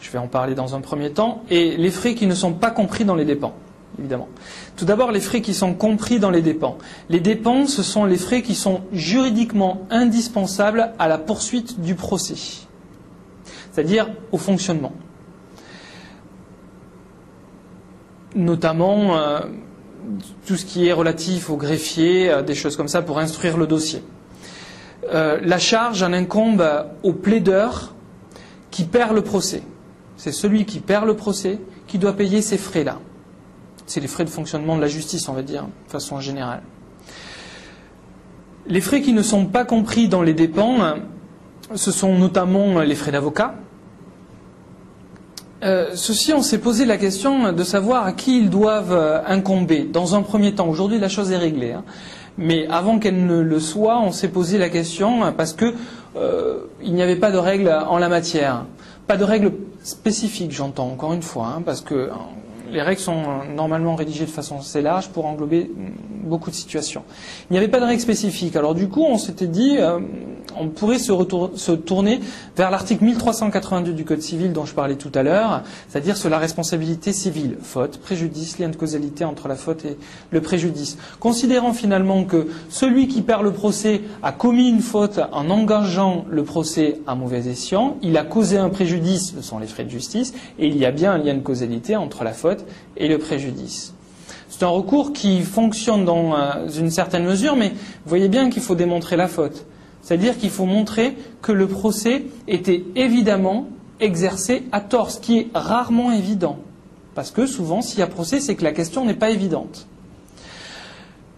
je 0.00 0.10
vais 0.10 0.18
en 0.18 0.26
parler 0.26 0.54
dans 0.54 0.74
un 0.74 0.80
premier 0.80 1.10
temps, 1.10 1.42
et 1.50 1.76
les 1.76 1.90
frais 1.90 2.14
qui 2.14 2.26
ne 2.26 2.34
sont 2.34 2.52
pas 2.52 2.70
compris 2.70 3.04
dans 3.04 3.14
les 3.14 3.24
dépens, 3.24 3.54
évidemment. 3.98 4.28
Tout 4.76 4.84
d'abord, 4.84 5.12
les 5.12 5.20
frais 5.20 5.40
qui 5.40 5.54
sont 5.54 5.74
compris 5.74 6.18
dans 6.18 6.30
les 6.30 6.42
dépens. 6.42 6.78
Les 7.08 7.20
dépens, 7.20 7.66
ce 7.66 7.82
sont 7.82 8.04
les 8.04 8.16
frais 8.16 8.42
qui 8.42 8.54
sont 8.54 8.82
juridiquement 8.92 9.82
indispensables 9.90 10.92
à 10.98 11.08
la 11.08 11.18
poursuite 11.18 11.80
du 11.80 11.94
procès, 11.94 12.36
c'est-à-dire 13.72 14.10
au 14.32 14.38
fonctionnement. 14.38 14.92
Notamment, 18.34 19.16
euh, 19.16 19.40
tout 20.46 20.56
ce 20.56 20.64
qui 20.64 20.88
est 20.88 20.92
relatif 20.92 21.50
au 21.50 21.56
greffier, 21.56 22.30
euh, 22.30 22.42
des 22.42 22.54
choses 22.54 22.76
comme 22.76 22.88
ça 22.88 23.02
pour 23.02 23.18
instruire 23.18 23.56
le 23.56 23.66
dossier. 23.66 24.02
Euh, 25.12 25.38
la 25.42 25.58
charge 25.58 26.02
en 26.02 26.12
incombe 26.12 26.64
au 27.02 27.12
plaideur 27.12 27.94
qui 28.70 28.84
perd 28.84 29.14
le 29.14 29.22
procès. 29.22 29.62
C'est 30.16 30.32
celui 30.32 30.64
qui 30.64 30.80
perd 30.80 31.06
le 31.06 31.14
procès 31.14 31.60
qui 31.86 31.98
doit 31.98 32.14
payer 32.14 32.42
ces 32.42 32.58
frais-là. 32.58 32.98
C'est 33.86 34.00
les 34.00 34.08
frais 34.08 34.24
de 34.24 34.30
fonctionnement 34.30 34.76
de 34.76 34.80
la 34.80 34.88
justice, 34.88 35.28
on 35.28 35.34
va 35.34 35.42
dire, 35.42 35.64
de 35.86 35.92
façon 35.92 36.20
générale. 36.20 36.62
Les 38.66 38.80
frais 38.80 39.02
qui 39.02 39.12
ne 39.12 39.22
sont 39.22 39.44
pas 39.44 39.66
compris 39.66 40.08
dans 40.08 40.22
les 40.22 40.32
dépens, 40.32 40.96
ce 41.74 41.92
sont 41.92 42.16
notamment 42.16 42.80
les 42.80 42.94
frais 42.94 43.12
d'avocat, 43.12 43.56
euh, 45.64 45.92
ceux-ci, 45.94 46.34
on 46.34 46.42
s'est 46.42 46.58
posé 46.58 46.84
la 46.84 46.98
question 46.98 47.52
de 47.52 47.64
savoir 47.64 48.04
à 48.04 48.12
qui 48.12 48.38
ils 48.38 48.50
doivent 48.50 48.92
euh, 48.92 49.20
incomber. 49.26 49.84
Dans 49.84 50.14
un 50.14 50.22
premier 50.22 50.54
temps, 50.54 50.68
aujourd'hui 50.68 50.98
la 50.98 51.08
chose 51.08 51.32
est 51.32 51.38
réglée, 51.38 51.72
hein. 51.72 51.84
mais 52.36 52.66
avant 52.68 52.98
qu'elle 52.98 53.24
ne 53.24 53.40
le 53.40 53.60
soit, 53.60 53.98
on 54.00 54.12
s'est 54.12 54.28
posé 54.28 54.58
la 54.58 54.68
question 54.68 55.32
parce 55.32 55.54
que 55.54 55.72
euh, 56.16 56.64
il 56.82 56.92
n'y 56.92 57.02
avait 57.02 57.16
pas 57.16 57.30
de 57.30 57.38
règles 57.38 57.74
en 57.88 57.96
la 57.96 58.10
matière, 58.10 58.66
pas 59.06 59.16
de 59.16 59.24
règles 59.24 59.52
spécifiques, 59.82 60.52
j'entends 60.52 60.88
encore 60.88 61.14
une 61.14 61.22
fois, 61.22 61.54
hein, 61.56 61.62
parce 61.64 61.80
que 61.80 62.10
les 62.74 62.82
règles 62.82 63.00
sont 63.00 63.22
normalement 63.54 63.94
rédigées 63.94 64.26
de 64.26 64.30
façon 64.30 64.58
assez 64.58 64.82
large 64.82 65.08
pour 65.08 65.26
englober 65.26 65.70
beaucoup 66.24 66.50
de 66.50 66.56
situations. 66.56 67.04
Il 67.48 67.52
n'y 67.52 67.58
avait 67.58 67.68
pas 67.68 67.80
de 67.80 67.84
règles 67.84 68.02
spécifiques. 68.02 68.56
Alors 68.56 68.74
du 68.74 68.88
coup, 68.88 69.04
on 69.04 69.16
s'était 69.16 69.46
dit, 69.46 69.78
on 70.58 70.68
pourrait 70.68 70.98
se, 70.98 71.12
se 71.54 71.72
tourner 71.72 72.20
vers 72.56 72.70
l'article 72.70 73.04
1382 73.04 73.92
du 73.92 74.04
Code 74.04 74.22
civil 74.22 74.52
dont 74.52 74.64
je 74.64 74.74
parlais 74.74 74.96
tout 74.96 75.12
à 75.14 75.22
l'heure, 75.22 75.62
c'est-à-dire 75.88 76.16
sur 76.16 76.30
la 76.30 76.38
responsabilité 76.38 77.12
civile, 77.12 77.56
faute, 77.62 77.98
préjudice, 77.98 78.58
lien 78.58 78.68
de 78.68 78.76
causalité 78.76 79.24
entre 79.24 79.48
la 79.48 79.56
faute 79.56 79.84
et 79.84 79.96
le 80.30 80.40
préjudice. 80.40 80.98
Considérant 81.20 81.72
finalement 81.72 82.24
que 82.24 82.48
celui 82.68 83.08
qui 83.08 83.22
perd 83.22 83.42
le 83.42 83.52
procès 83.52 84.02
a 84.22 84.32
commis 84.32 84.68
une 84.68 84.80
faute 84.80 85.20
en 85.32 85.50
engageant 85.50 86.24
le 86.28 86.42
procès 86.42 87.00
à 87.06 87.14
mauvais 87.14 87.46
escient, 87.46 87.96
il 88.02 88.16
a 88.16 88.24
causé 88.24 88.58
un 88.58 88.68
préjudice, 88.68 89.34
ce 89.36 89.42
sont 89.42 89.58
les 89.58 89.66
frais 89.66 89.84
de 89.84 89.90
justice, 89.90 90.34
et 90.58 90.66
il 90.66 90.76
y 90.76 90.84
a 90.84 90.90
bien 90.90 91.12
un 91.12 91.18
lien 91.18 91.34
de 91.34 91.40
causalité 91.40 91.96
entre 91.96 92.24
la 92.24 92.32
faute 92.32 92.63
et 92.96 93.08
le 93.08 93.18
préjudice. 93.18 93.94
C'est 94.48 94.62
un 94.62 94.68
recours 94.68 95.12
qui 95.12 95.42
fonctionne 95.42 96.04
dans 96.04 96.36
euh, 96.36 96.68
une 96.78 96.90
certaine 96.90 97.24
mesure, 97.24 97.56
mais 97.56 97.70
vous 97.70 98.08
voyez 98.08 98.28
bien 98.28 98.50
qu'il 98.50 98.62
faut 98.62 98.76
démontrer 98.76 99.16
la 99.16 99.26
faute. 99.26 99.66
C'est-à-dire 100.02 100.38
qu'il 100.38 100.50
faut 100.50 100.66
montrer 100.66 101.16
que 101.42 101.50
le 101.50 101.66
procès 101.66 102.26
était 102.46 102.84
évidemment 102.94 103.66
exercé 104.00 104.64
à 104.70 104.80
tort, 104.80 105.10
ce 105.10 105.18
qui 105.18 105.38
est 105.38 105.48
rarement 105.54 106.12
évident. 106.12 106.58
Parce 107.14 107.30
que 107.30 107.46
souvent, 107.46 107.80
s'il 107.80 108.00
y 108.00 108.02
a 108.02 108.06
procès, 108.06 108.38
c'est 108.38 108.54
que 108.54 108.64
la 108.64 108.72
question 108.72 109.04
n'est 109.04 109.14
pas 109.14 109.30
évidente. 109.30 109.86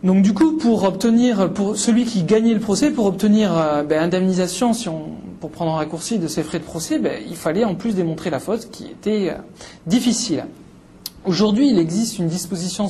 Donc 0.02 0.22
du 0.22 0.34
coup, 0.34 0.56
pour 0.56 0.84
obtenir, 0.84 1.52
pour 1.52 1.76
celui 1.76 2.04
qui 2.04 2.22
gagnait 2.22 2.54
le 2.54 2.60
procès, 2.60 2.90
pour 2.90 3.06
obtenir 3.06 3.56
euh, 3.56 3.82
ben, 3.82 4.02
indemnisation, 4.02 4.72
si 4.72 4.88
on, 4.88 5.06
pour 5.40 5.50
prendre 5.50 5.72
un 5.72 5.76
raccourci 5.76 6.18
de 6.18 6.28
ses 6.28 6.42
frais 6.42 6.58
de 6.58 6.64
procès, 6.64 6.98
ben, 6.98 7.20
il 7.28 7.36
fallait 7.36 7.64
en 7.64 7.74
plus 7.74 7.94
démontrer 7.94 8.30
la 8.30 8.40
faute, 8.40 8.70
qui 8.70 8.84
était 8.84 9.30
euh, 9.30 9.38
difficile. 9.86 10.44
Aujourd'hui, 11.26 11.70
il 11.70 11.78
existe 11.80 12.20
une 12.20 12.28
disposition 12.28 12.86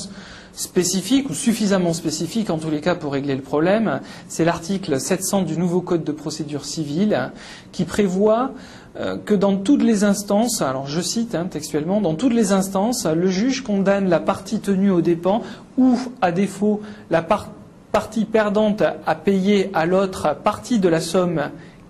spécifique 0.53 1.31
ou 1.31 1.35
suffisamment 1.35 1.95
spécifique 1.95 2.51
en 2.51 2.59
tous 2.59 2.69
les 2.69 2.83
cas 2.83 2.95
pour 2.95 3.15
régler 3.15 3.35
le 3.35 3.41
problème. 3.41 4.01
C'est 4.29 4.45
l'article 4.45 5.01
700 5.01 5.43
du 5.43 5.57
nouveau 5.57 5.81
Code 5.81 6.05
de 6.05 6.13
procédure 6.13 6.67
civile 6.67 7.31
qui 7.73 7.85
prévoit 7.85 8.51
euh, 8.99 9.17
que 9.17 9.33
dans 9.33 9.57
toutes 9.57 9.83
les 9.83 10.05
instances, 10.05 10.61
alors 10.61 10.87
je 10.87 11.01
cite 11.01 11.35
hein, 11.35 11.47
textuellement, 11.51 12.03
dans 12.03 12.15
toutes 12.15 12.35
les 12.35 12.53
instances, 12.53 13.07
le 13.07 13.29
juge 13.29 13.63
condamne 13.63 14.11
la 14.11 14.21
partie 14.21 14.61
tenue 14.61 14.91
aux 14.91 15.01
dépens 15.01 15.41
ou, 15.79 15.99
à 16.21 16.31
défaut, 16.31 16.83
la 17.09 17.23
partie 17.23 18.27
perdante 18.27 18.83
à 19.07 19.15
payer 19.15 19.71
à 19.73 19.87
l'autre 19.87 20.37
partie 20.45 20.79
de 20.79 20.91
la 20.91 21.01
somme 21.01 21.41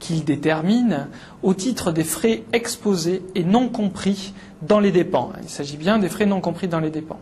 qu'il 0.06 0.24
détermine 0.24 1.08
au 1.42 1.52
titre 1.52 1.90
des 1.90 2.04
frais 2.04 2.44
exposés 2.52 3.22
et 3.34 3.42
non 3.42 3.68
compris 3.68 4.32
dans 4.62 4.78
les 4.78 4.92
dépens. 4.92 5.32
Il 5.42 5.48
s'agit 5.48 5.76
bien 5.76 5.98
des 5.98 6.08
frais 6.08 6.26
non 6.26 6.40
compris 6.40 6.68
dans 6.68 6.80
les 6.80 6.90
dépens. 6.90 7.18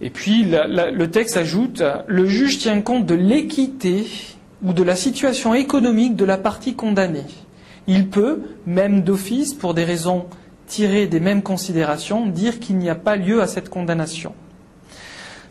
Et 0.00 0.10
puis 0.10 0.44
le 0.44 1.06
texte 1.06 1.36
ajoute 1.36 1.82
le 2.08 2.26
juge 2.26 2.58
tient 2.58 2.80
compte 2.80 3.06
de 3.06 3.14
l'équité 3.14 4.06
ou 4.64 4.72
de 4.72 4.82
la 4.82 4.96
situation 4.96 5.54
économique 5.54 6.16
de 6.16 6.24
la 6.24 6.38
partie 6.38 6.74
condamnée. 6.74 7.26
Il 7.86 8.08
peut, 8.08 8.42
même 8.66 9.02
d'office, 9.02 9.54
pour 9.54 9.74
des 9.74 9.84
raisons 9.84 10.26
tirées 10.66 11.06
des 11.06 11.20
mêmes 11.20 11.42
considérations, 11.42 12.26
dire 12.26 12.58
qu'il 12.58 12.78
n'y 12.78 12.88
a 12.88 12.94
pas 12.94 13.16
lieu 13.16 13.42
à 13.42 13.46
cette 13.46 13.68
condamnation. 13.68 14.32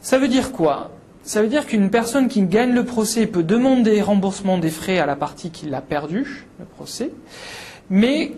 Ça 0.02 0.18
veut 0.18 0.28
dire 0.28 0.52
quoi? 0.52 0.92
Ça 1.24 1.42
veut 1.42 1.48
dire 1.48 1.66
qu'une 1.66 1.90
personne 1.90 2.28
qui 2.28 2.42
gagne 2.42 2.74
le 2.74 2.84
procès 2.84 3.28
peut 3.28 3.44
demander 3.44 4.02
remboursement 4.02 4.58
des 4.58 4.70
frais 4.70 5.00
à 5.00 5.06
la 5.06 5.16
partie 5.16 5.52
qui 5.52 5.68
l'a 5.68 5.82
perdu, 5.82 6.48
le 6.60 6.66
procès, 6.66 7.12
mais 7.90 8.34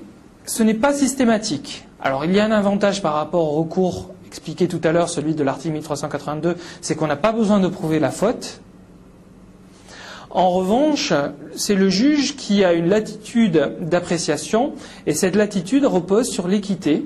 ce 0.46 0.62
n'est 0.62 0.76
pas 0.76 0.94
systématique. 0.94 1.88
Alors 2.00 2.26
il 2.26 2.34
y 2.34 2.40
a 2.40 2.46
un 2.46 2.52
avantage 2.52 3.02
par 3.02 3.14
rapport 3.14 3.54
au 3.54 3.64
recours 3.64 4.12
expliqué 4.36 4.68
tout 4.68 4.82
à 4.84 4.92
l'heure, 4.92 5.08
celui 5.08 5.34
de 5.34 5.44
l'article 5.44 5.76
1382, 5.76 6.58
c'est 6.82 6.96
qu'on 6.96 7.08
n'a 7.08 7.16
pas 7.16 7.32
besoin 7.32 7.60
de 7.60 7.70
prouver 7.70 8.00
la 8.00 8.12
faute. 8.12 8.60
En 10.30 10.50
revanche, 10.50 11.14
c'est 11.56 11.76
le 11.76 11.88
juge 11.90 12.36
qui 12.36 12.66
a 12.66 12.74
une 12.74 12.90
latitude 12.90 13.78
d'appréciation, 13.80 14.74
et 15.08 15.14
cette 15.14 15.38
latitude 15.38 15.86
repose 15.86 16.28
sur 16.28 16.50
l'équité 16.50 17.06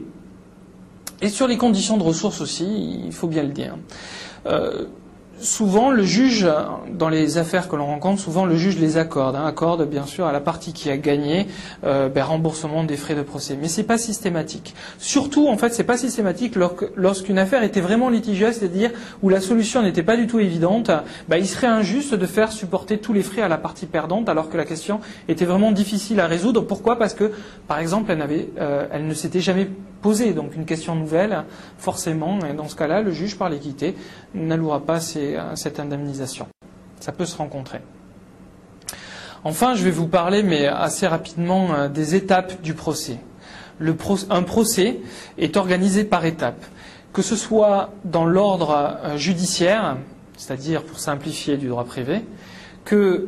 et 1.22 1.30
sur 1.30 1.48
les 1.48 1.58
conditions 1.58 1.98
de 1.98 2.04
ressources 2.04 2.42
aussi, 2.42 3.04
il 3.06 3.14
faut 3.14 3.28
bien 3.28 3.44
le 3.44 3.50
dire. 3.50 3.78
Euh, 4.48 4.86
souvent, 5.42 5.92
le 5.92 6.04
juge, 6.04 6.48
dans 6.94 7.10
les 7.10 7.38
affaires 7.38 7.68
que 7.68 7.76
l'on 7.76 7.86
rencontre, 7.86 8.22
souvent 8.22 8.46
le 8.46 8.56
juge 8.56 8.78
les 8.80 8.98
accorde. 8.98 9.36
Hein, 9.36 9.46
accorde 9.46 9.88
bien 9.88 10.06
sûr 10.06 10.26
à 10.26 10.32
la 10.32 10.40
partie 10.40 10.74
qui 10.74 10.90
a 10.90 10.98
gagné 10.98 11.48
euh, 11.84 12.10
ben, 12.10 12.24
remboursement 12.24 12.84
des 12.84 12.98
frais 12.98 13.16
de 13.16 13.22
procès. 13.22 13.58
Mais 13.60 13.68
c'est 13.68 13.84
pas 13.84 13.98
systématique. 13.98 14.76
Surtout, 14.98 15.48
en 15.48 15.58
fait, 15.58 15.74
c'est 15.74 15.84
pas 15.84 15.98
systématique 15.98 16.56
lorsqu'une 16.96 17.40
affaire 17.40 17.64
était 17.64 17.82
vraiment 17.82 18.10
litigieuse, 18.10 18.56
c'est-à-dire 18.56 18.92
où 19.22 19.30
la 19.30 19.42
solution 19.42 19.82
n'était 19.82 20.04
pas 20.04 20.18
du 20.18 20.28
tout 20.28 20.40
évidente. 20.40 20.92
Ben, 21.28 21.38
il 21.38 21.48
serait 21.48 21.68
injuste 21.68 22.14
de 22.14 22.26
faire 22.26 22.52
supporter 22.52 22.98
tous 22.98 23.14
les 23.14 23.24
frais 23.24 23.42
à 23.42 23.48
la 23.48 23.58
partie 23.58 23.86
perdante, 23.86 24.30
alors 24.30 24.50
que 24.50 24.58
la 24.58 24.66
question 24.66 25.00
était 25.28 25.46
vraiment 25.46 25.72
difficile 25.72 26.20
à 26.20 26.28
résoudre. 26.28 26.62
Pourquoi? 26.62 26.98
Parce 26.98 27.14
que, 27.14 27.32
par 27.68 27.80
exemple, 27.80 28.12
elle, 28.12 28.24
euh, 28.60 28.88
elle 28.92 29.08
ne 29.08 29.14
s'était 29.14 29.42
jamais 29.42 29.68
posée, 30.02 30.34
donc 30.34 30.56
une 30.56 30.66
question 30.66 30.96
nouvelle. 30.96 31.44
Forcément, 31.78 32.40
et 32.50 32.54
dans 32.54 32.68
ce 32.68 32.76
cas-là, 32.76 33.02
le 33.02 33.12
juge, 33.12 33.38
par 33.38 33.50
l'équité, 33.50 33.96
n'allouera 34.34 34.82
pas 34.82 35.00
ses 35.00 35.29
euh, 35.36 35.56
cette 35.56 35.80
indemnisation. 35.80 36.48
Ça 37.00 37.12
peut 37.12 37.26
se 37.26 37.38
rencontrer. 37.38 37.82
Enfin, 39.44 39.76
je 39.76 39.84
vais 39.84 39.92
vous 39.92 40.08
parler, 40.08 40.44
mais 40.44 40.68
assez 40.68 41.08
rapidement, 41.08 41.74
euh, 41.74 41.88
des 41.88 42.16
étapes 42.16 42.62
du 42.62 42.74
procès. 42.74 43.20
un 44.30 44.44
procès 44.44 45.00
est 45.38 45.56
organisé 45.58 46.04
par 46.04 46.26
étapes, 46.26 46.64
que 47.14 47.22
ce 47.22 47.36
soit 47.36 47.92
dans 48.04 48.26
l'ordre 48.26 48.98
euh, 49.04 49.18
judiciaire, 49.18 49.98
c'est-à-dire 50.38 50.84
pour 50.84 51.00
simplifier 51.00 51.58
du 51.58 51.68
droit 51.68 51.86
privé, 51.86 52.22
que 52.86 53.28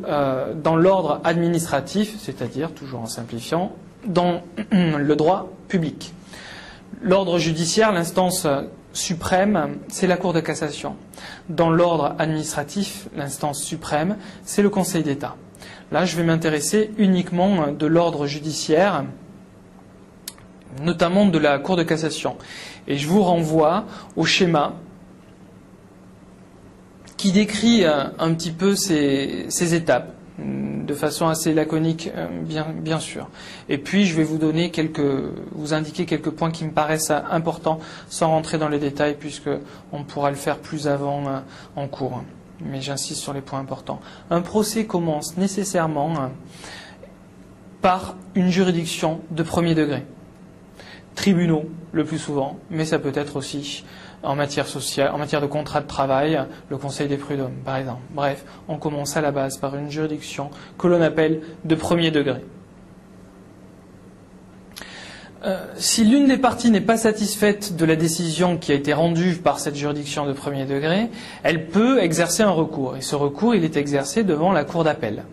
dans 0.60 0.74
l'ordre 0.74 1.20
administratif, 1.22 2.16
c'est-à-dire, 2.18 2.72
toujours 2.72 3.00
en 3.00 3.06
simplifiant, 3.06 3.76
dans 4.04 4.42
le 4.72 5.14
droit 5.14 5.52
public. 5.68 6.12
L'ordre 7.00 7.38
judiciaire, 7.38 7.92
l'instance 7.92 8.46
suprême, 8.92 9.78
c'est 9.88 10.06
la 10.06 10.16
Cour 10.16 10.32
de 10.32 10.40
cassation. 10.40 10.96
Dans 11.48 11.70
l'ordre 11.70 12.14
administratif, 12.18 13.08
l'instance 13.16 13.62
suprême, 13.62 14.16
c'est 14.44 14.62
le 14.62 14.70
Conseil 14.70 15.02
d'État. 15.02 15.36
Là, 15.90 16.04
je 16.04 16.16
vais 16.16 16.24
m'intéresser 16.24 16.90
uniquement 16.98 17.72
de 17.72 17.86
l'ordre 17.86 18.26
judiciaire, 18.26 19.04
notamment 20.82 21.26
de 21.26 21.38
la 21.38 21.58
Cour 21.58 21.76
de 21.76 21.82
cassation. 21.82 22.36
Et 22.86 22.96
je 22.96 23.06
vous 23.06 23.22
renvoie 23.22 23.84
au 24.16 24.24
schéma 24.24 24.74
qui 27.16 27.30
décrit 27.30 27.84
un 27.84 28.34
petit 28.34 28.50
peu 28.50 28.74
ces, 28.74 29.74
étapes 29.74 30.12
de 30.38 30.94
façon 30.94 31.28
assez 31.28 31.52
laconique, 31.52 32.10
euh, 32.16 32.26
bien, 32.42 33.00
sûr. 33.00 33.28
Et 33.68 33.78
puis, 33.78 34.06
je 34.06 34.16
vais 34.16 34.24
vous 34.24 34.38
donner 34.38 34.70
quelques, 34.70 35.00
vous 35.52 35.74
indiquer 35.74 36.06
quelques 36.06 36.30
points 36.30 36.50
qui 36.50 36.64
me 36.64 36.70
paraissent 36.70 37.10
importants, 37.10 37.78
sans 38.08 38.28
rentrer 38.28 38.58
dans 38.58 38.68
les 38.68 38.78
détails, 38.78 39.16
puisque 39.18 39.50
on 39.92 40.04
pourra 40.04 40.30
le 40.30 40.36
faire 40.36 40.58
plus 40.58 40.88
avant 40.88 41.26
euh, 41.26 41.38
en 41.76 41.86
cours. 41.86 42.22
Mais 42.64 42.80
j'insiste 42.80 43.20
sur 43.20 43.32
les 43.32 43.40
points 43.40 43.58
importants. 43.58 44.00
Un 44.30 44.40
procès 44.40 44.86
commence 44.86 45.36
nécessairement 45.36 46.12
euh, 46.12 46.26
par 47.82 48.16
une 48.34 48.48
juridiction 48.48 49.20
de 49.30 49.42
premier 49.42 49.74
degré. 49.74 50.04
Tribunaux, 51.14 51.64
le 51.92 52.04
plus 52.04 52.18
souvent, 52.18 52.56
mais 52.70 52.86
ça 52.86 52.98
peut 52.98 53.12
être 53.14 53.36
aussi 53.36 53.84
en 54.22 54.34
matière 54.34 54.66
de 54.66 55.46
contrat 55.46 55.80
de 55.80 55.86
travail, 55.86 56.40
le 56.68 56.76
Conseil 56.76 57.08
des 57.08 57.16
prud'hommes, 57.16 57.56
par 57.64 57.76
exemple. 57.76 58.02
Bref, 58.10 58.44
on 58.68 58.76
commence 58.76 59.16
à 59.16 59.20
la 59.20 59.32
base 59.32 59.56
par 59.56 59.76
une 59.76 59.90
juridiction 59.90 60.50
que 60.78 60.86
l'on 60.86 61.00
appelle 61.00 61.40
de 61.64 61.74
premier 61.74 62.10
degré. 62.10 62.40
Euh, 65.44 65.66
si 65.76 66.04
l'une 66.04 66.28
des 66.28 66.36
parties 66.36 66.70
n'est 66.70 66.80
pas 66.80 66.96
satisfaite 66.96 67.74
de 67.74 67.84
la 67.84 67.96
décision 67.96 68.58
qui 68.58 68.70
a 68.70 68.76
été 68.76 68.92
rendue 68.92 69.34
par 69.34 69.58
cette 69.58 69.74
juridiction 69.74 70.24
de 70.24 70.32
premier 70.32 70.66
degré, 70.66 71.10
elle 71.42 71.66
peut 71.66 72.00
exercer 72.00 72.44
un 72.44 72.50
recours. 72.50 72.96
Et 72.96 73.00
ce 73.00 73.16
recours, 73.16 73.54
il 73.56 73.64
est 73.64 73.76
exercé 73.76 74.22
devant 74.22 74.52
la 74.52 74.62
Cour 74.62 74.84
d'appel 74.84 75.24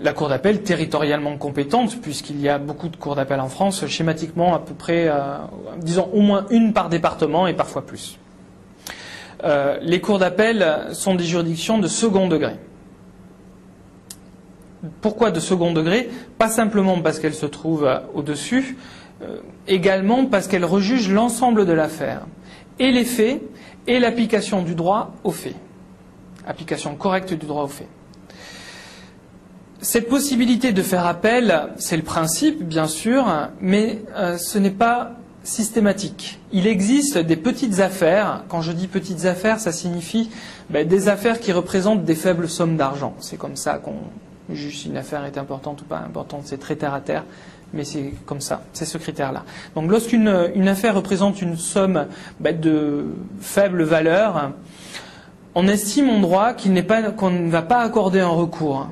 la 0.00 0.12
cour 0.12 0.28
d'appel 0.28 0.62
territorialement 0.62 1.36
compétente, 1.36 2.00
puisqu'il 2.00 2.40
y 2.40 2.48
a 2.48 2.58
beaucoup 2.58 2.88
de 2.88 2.96
cours 2.96 3.14
d'appel 3.14 3.40
en 3.40 3.48
France, 3.48 3.86
schématiquement 3.86 4.54
à 4.54 4.58
peu 4.58 4.74
près, 4.74 5.06
euh, 5.08 5.36
disons 5.78 6.08
au 6.12 6.20
moins 6.20 6.46
une 6.50 6.72
par 6.72 6.88
département 6.88 7.46
et 7.46 7.54
parfois 7.54 7.86
plus. 7.86 8.18
Euh, 9.44 9.78
les 9.82 10.00
cours 10.00 10.18
d'appel 10.18 10.66
sont 10.92 11.14
des 11.14 11.24
juridictions 11.24 11.78
de 11.78 11.86
second 11.86 12.28
degré. 12.28 12.56
Pourquoi 15.00 15.30
de 15.30 15.40
second 15.40 15.72
degré? 15.72 16.10
Pas 16.38 16.48
simplement 16.48 17.00
parce 17.00 17.18
qu'elles 17.18 17.34
se 17.34 17.46
trouvent 17.46 17.88
au-dessus, 18.14 18.76
euh, 19.22 19.38
également 19.68 20.26
parce 20.26 20.48
qu'elle 20.48 20.64
rejuge 20.64 21.10
l'ensemble 21.10 21.66
de 21.66 21.72
l'affaire, 21.72 22.26
et 22.78 22.90
les 22.90 23.04
faits, 23.04 23.42
et 23.86 23.98
l'application 23.98 24.62
du 24.62 24.74
droit 24.74 25.12
aux 25.24 25.30
faits. 25.30 25.56
Application 26.46 26.96
correcte 26.96 27.32
du 27.32 27.46
droit 27.46 27.64
aux 27.64 27.68
faits. 27.68 27.88
Cette 29.84 30.08
possibilité 30.08 30.72
de 30.72 30.80
faire 30.80 31.04
appel, 31.04 31.68
c'est 31.76 31.98
le 31.98 32.02
principe, 32.02 32.64
bien 32.64 32.86
sûr, 32.86 33.26
mais 33.60 34.02
euh, 34.16 34.38
ce 34.38 34.56
n'est 34.56 34.70
pas 34.70 35.10
systématique. 35.42 36.40
Il 36.52 36.66
existe 36.66 37.18
des 37.18 37.36
petites 37.36 37.80
affaires. 37.80 38.44
Quand 38.48 38.62
je 38.62 38.72
dis 38.72 38.86
petites 38.86 39.26
affaires, 39.26 39.60
ça 39.60 39.72
signifie 39.72 40.30
ben, 40.70 40.88
des 40.88 41.08
affaires 41.10 41.38
qui 41.38 41.52
représentent 41.52 42.02
des 42.02 42.14
faibles 42.14 42.48
sommes 42.48 42.78
d'argent. 42.78 43.12
C'est 43.20 43.36
comme 43.36 43.56
ça 43.56 43.74
qu'on 43.74 43.98
juge 44.48 44.78
si 44.78 44.88
une 44.88 44.96
affaire 44.96 45.22
est 45.26 45.36
importante 45.36 45.82
ou 45.82 45.84
pas 45.84 45.98
importante. 45.98 46.44
C'est 46.46 46.56
très 46.56 46.76
terre 46.76 46.94
à 46.94 47.02
terre, 47.02 47.24
mais 47.74 47.84
c'est 47.84 48.14
comme 48.24 48.40
ça. 48.40 48.62
C'est 48.72 48.86
ce 48.86 48.96
critère-là. 48.96 49.44
Donc 49.74 49.90
lorsqu'une 49.90 50.50
une 50.54 50.68
affaire 50.68 50.94
représente 50.94 51.42
une 51.42 51.58
somme 51.58 52.06
ben, 52.40 52.58
de 52.58 53.04
faible 53.38 53.82
valeur, 53.82 54.52
on 55.54 55.68
estime 55.68 56.08
en 56.08 56.20
droit 56.20 56.54
qu'on 56.54 57.30
ne 57.30 57.50
va 57.50 57.60
pas 57.60 57.80
accorder 57.80 58.20
un 58.20 58.28
recours 58.28 58.88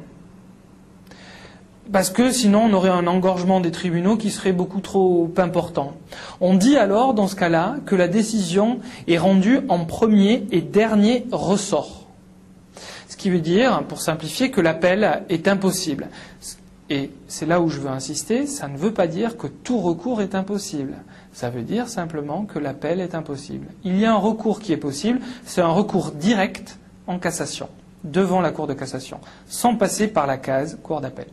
parce 1.90 2.10
que 2.10 2.30
sinon 2.30 2.64
on 2.66 2.72
aurait 2.72 2.90
un 2.90 3.06
engorgement 3.06 3.60
des 3.60 3.70
tribunaux 3.70 4.16
qui 4.16 4.30
serait 4.30 4.52
beaucoup 4.52 4.80
trop 4.80 5.32
important. 5.36 5.94
On 6.40 6.54
dit 6.54 6.76
alors, 6.76 7.14
dans 7.14 7.26
ce 7.26 7.36
cas-là, 7.36 7.76
que 7.86 7.96
la 7.96 8.08
décision 8.08 8.78
est 9.08 9.18
rendue 9.18 9.60
en 9.68 9.84
premier 9.84 10.46
et 10.52 10.60
dernier 10.60 11.26
ressort. 11.32 12.06
Ce 13.08 13.16
qui 13.16 13.30
veut 13.30 13.40
dire, 13.40 13.84
pour 13.88 14.00
simplifier, 14.00 14.50
que 14.50 14.60
l'appel 14.60 15.24
est 15.28 15.48
impossible. 15.48 16.08
Et 16.90 17.10
c'est 17.28 17.46
là 17.46 17.60
où 17.60 17.68
je 17.68 17.80
veux 17.80 17.88
insister, 17.88 18.46
ça 18.46 18.68
ne 18.68 18.76
veut 18.76 18.92
pas 18.92 19.06
dire 19.06 19.36
que 19.36 19.46
tout 19.46 19.78
recours 19.78 20.20
est 20.20 20.34
impossible. 20.34 20.94
Ça 21.32 21.48
veut 21.48 21.62
dire 21.62 21.88
simplement 21.88 22.44
que 22.44 22.58
l'appel 22.58 23.00
est 23.00 23.14
impossible. 23.14 23.68
Il 23.84 23.98
y 23.98 24.04
a 24.04 24.12
un 24.12 24.18
recours 24.18 24.60
qui 24.60 24.72
est 24.72 24.78
possible, 24.78 25.20
c'est 25.44 25.62
un 25.62 25.68
recours 25.68 26.12
direct 26.12 26.78
en 27.06 27.18
cassation, 27.18 27.68
devant 28.04 28.40
la 28.40 28.50
Cour 28.50 28.66
de 28.66 28.74
cassation, 28.74 29.20
sans 29.46 29.76
passer 29.76 30.08
par 30.08 30.26
la 30.26 30.36
case 30.36 30.78
Cour 30.82 31.00
d'appel. 31.00 31.26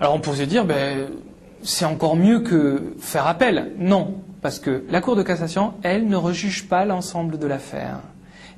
Alors 0.00 0.14
on 0.14 0.20
pourrait 0.20 0.38
se 0.38 0.42
dire, 0.42 0.64
ben, 0.64 1.08
c'est 1.62 1.84
encore 1.84 2.16
mieux 2.16 2.40
que 2.40 2.94
faire 2.98 3.26
appel. 3.26 3.72
Non, 3.78 4.22
parce 4.42 4.58
que 4.58 4.84
la 4.90 5.00
Cour 5.00 5.16
de 5.16 5.22
cassation, 5.22 5.74
elle, 5.82 6.06
ne 6.08 6.16
rejuge 6.16 6.68
pas 6.68 6.84
l'ensemble 6.84 7.38
de 7.38 7.46
l'affaire. 7.46 8.00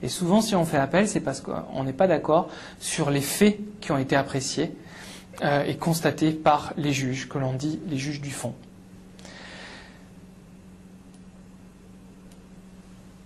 Et 0.02 0.09
souvent, 0.09 0.40
si 0.40 0.55
on 0.55 0.64
fait 0.64 0.76
appel, 0.76 1.09
c'est 1.09 1.21
parce 1.21 1.40
qu'on 1.40 1.85
n'est 1.85 1.93
pas 1.93 2.07
d'accord 2.07 2.49
sur 2.78 3.11
les 3.11 3.21
faits 3.21 3.59
qui 3.81 3.93
ont 3.93 3.99
été 3.99 4.16
appréciés 4.16 4.73
euh, 5.43 5.64
et 5.64 5.76
constatés 5.76 6.33
par 6.33 6.73
les 6.76 6.93
juges, 6.93 7.28
que 7.28 7.38
l'on 7.38 7.52
dit 7.52 7.81
les 7.88 7.97
juges 7.97 8.21
du 8.21 8.31
fond. 8.31 8.55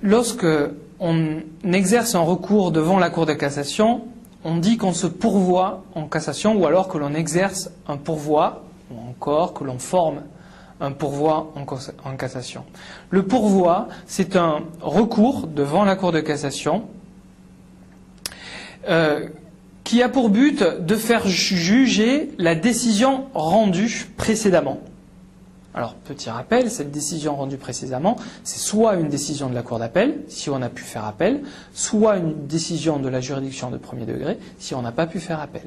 Lorsque 0.03 0.47
on 0.99 1.41
exerce 1.65 2.15
un 2.15 2.21
recours 2.21 2.73
devant 2.73 2.99
la 2.99 3.11
Cour 3.11 3.27
de 3.27 3.33
cassation, 3.33 4.03
on 4.45 4.57
dit 4.57 4.77
qu'on 4.77 4.93
se 4.93 5.07
pourvoit 5.07 5.85
en 5.95 6.07
cassation 6.07 6.55
ou 6.55 6.67
alors 6.67 6.89
que 6.89 6.99
l'on 6.99 7.15
exerce 7.15 7.71
un 7.87 7.97
pourvoi 7.97 8.65
ou 8.91 8.99
encore 9.09 9.55
que 9.55 9.65
l'on 9.65 9.79
forme 9.79 10.23
un 10.81 10.93
pourvoi 10.93 11.53
en, 11.57 12.17
cassation. 12.17 12.65
Le 13.11 13.25
pourvoi, 13.25 13.89
c'est 14.07 14.35
un 14.35 14.63
recours 14.81 15.47
devant 15.47 15.85
la 15.85 15.95
Cour 15.95 16.11
de 16.11 16.21
cassation 16.21 16.85
euh, 18.89 19.29
qui 19.85 20.03
a 20.03 20.09
pour 20.09 20.31
but 20.31 20.63
de 20.63 20.97
faire 20.97 21.27
juger 21.27 22.31
la 22.39 22.55
décision 22.55 23.27
rendue 23.35 24.09
précédemment. 24.17 24.81
Alors, 25.73 25.95
petit 25.95 26.31
rappel, 26.31 26.69
cette 26.71 26.91
décision 26.91 27.37
rendue 27.37 27.57
précisément, 27.57 28.17
c'est 28.43 28.59
soit 28.59 28.97
une 28.97 29.09
décision 29.09 29.49
de 29.49 29.55
la 29.55 29.63
Cour 29.63 29.79
d'appel, 29.79 30.23
si 30.27 30.51
on 30.51 30.61
a 30.63 30.69
pu 30.69 30.83
faire 30.83 31.05
appel, 31.05 31.43
soit 31.73 32.17
une 32.17 32.47
décision 32.49 32.99
de 32.99 33.09
la 33.09 33.21
juridiction 33.21 33.71
de 33.71 33.77
premier 33.77 34.05
degré, 34.05 34.39
si 34.59 34.75
on 34.75 34.83
n'a 34.83 34.91
pas 34.91 35.07
pu 35.07 35.21
faire 35.21 35.41
appel. 35.41 35.63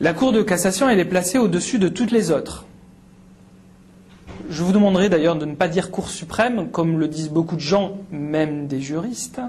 La 0.00 0.14
Cour 0.14 0.32
de 0.32 0.42
cassation, 0.42 0.88
elle 0.88 0.98
est 0.98 1.04
placée 1.04 1.36
au-dessus 1.36 1.78
de 1.78 1.88
toutes 1.88 2.10
les 2.10 2.30
autres. 2.30 2.64
Je 4.48 4.62
vous 4.62 4.72
demanderai 4.72 5.10
d'ailleurs 5.10 5.36
de 5.36 5.44
ne 5.44 5.54
pas 5.54 5.68
dire 5.68 5.90
Cour 5.90 6.08
suprême, 6.08 6.70
comme 6.70 6.98
le 6.98 7.08
disent 7.08 7.30
beaucoup 7.30 7.56
de 7.56 7.60
gens, 7.60 7.98
même 8.10 8.66
des 8.66 8.80
juristes 8.80 9.40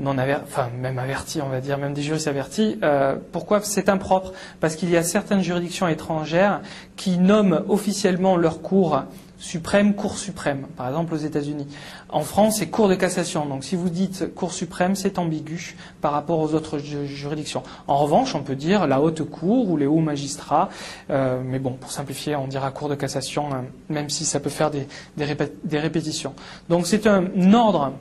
non 0.00 0.16
enfin 0.42 0.68
même 0.80 0.98
avertis, 0.98 1.40
on 1.42 1.48
va 1.48 1.60
dire, 1.60 1.78
même 1.78 1.94
des 1.94 2.02
juristes 2.02 2.28
avertis. 2.28 2.78
Euh, 2.82 3.16
pourquoi 3.32 3.60
c'est 3.62 3.88
impropre? 3.88 4.32
Parce 4.58 4.76
qu'il 4.76 4.90
y 4.90 4.96
a 4.96 5.02
certaines 5.02 5.42
juridictions 5.42 5.88
étrangères 5.88 6.60
qui 6.96 7.18
nomment 7.18 7.62
officiellement 7.68 8.36
leur 8.36 8.62
cour 8.62 9.02
suprême, 9.40 9.94
Cour 9.94 10.18
suprême, 10.18 10.66
par 10.76 10.88
exemple 10.88 11.14
aux 11.14 11.18
États-Unis. 11.18 11.66
En 12.10 12.20
France, 12.20 12.56
c'est 12.58 12.68
Cour 12.68 12.88
de 12.88 12.94
cassation. 12.94 13.46
Donc 13.46 13.64
si 13.64 13.74
vous 13.74 13.88
dites 13.88 14.32
Cour 14.34 14.52
suprême, 14.52 14.94
c'est 14.94 15.18
ambigu 15.18 15.76
par 16.00 16.12
rapport 16.12 16.38
aux 16.38 16.54
autres 16.54 16.78
juridictions. 16.78 17.62
En 17.88 17.96
revanche, 17.96 18.34
on 18.34 18.42
peut 18.42 18.54
dire 18.54 18.86
la 18.86 19.00
haute 19.00 19.22
cour 19.22 19.70
ou 19.70 19.76
les 19.76 19.86
hauts 19.86 20.00
magistrats. 20.00 20.68
Euh, 21.08 21.40
mais 21.44 21.58
bon, 21.58 21.72
pour 21.72 21.90
simplifier, 21.90 22.36
on 22.36 22.46
dira 22.46 22.70
Cour 22.70 22.88
de 22.90 22.94
cassation, 22.94 23.52
hein, 23.52 23.64
même 23.88 24.10
si 24.10 24.24
ça 24.24 24.40
peut 24.40 24.50
faire 24.50 24.70
des, 24.70 24.86
des 25.16 25.78
répétitions. 25.78 26.34
Donc 26.68 26.86
c'est 26.86 27.06
un 27.06 27.54
ordre 27.54 27.92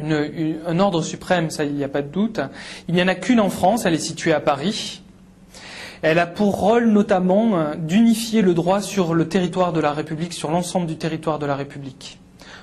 un 0.00 0.78
ordre 0.78 1.02
suprême, 1.02 1.50
ça 1.50 1.64
il 1.64 1.74
n'y 1.74 1.84
a 1.84 1.88
pas 1.88 2.02
de 2.02 2.08
doute. 2.08 2.40
Il 2.88 2.94
n'y 2.94 3.02
en 3.02 3.08
a 3.08 3.14
qu'une 3.14 3.40
en 3.40 3.50
France, 3.50 3.86
elle 3.86 3.94
est 3.94 3.98
située 3.98 4.32
à 4.32 4.40
Paris. 4.40 5.02
Elle 6.02 6.18
a 6.18 6.26
pour 6.26 6.60
rôle 6.60 6.86
notamment 6.86 7.58
euh, 7.58 7.74
d'unifier 7.74 8.42
le 8.42 8.54
droit 8.54 8.82
sur 8.82 9.14
le 9.14 9.28
territoire 9.28 9.72
de 9.72 9.80
la 9.80 9.92
République, 9.92 10.34
sur 10.34 10.50
l'ensemble 10.50 10.86
du 10.86 10.96
territoire 10.96 11.38
de 11.38 11.46
la 11.46 11.56
République. 11.56 12.18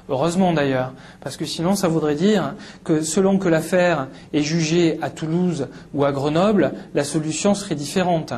Heureusement 0.09 0.53
d'ailleurs, 0.53 0.93
parce 1.21 1.37
que 1.37 1.45
sinon 1.45 1.75
ça 1.75 1.87
voudrait 1.87 2.15
dire 2.15 2.53
que 2.83 3.01
selon 3.01 3.39
que 3.39 3.47
l'affaire 3.47 4.07
est 4.33 4.43
jugée 4.43 4.99
à 5.01 5.09
Toulouse 5.09 5.67
ou 5.93 6.03
à 6.03 6.11
Grenoble, 6.11 6.73
la 6.93 7.03
solution 7.03 7.53
serait 7.53 7.75
différente. 7.75 8.33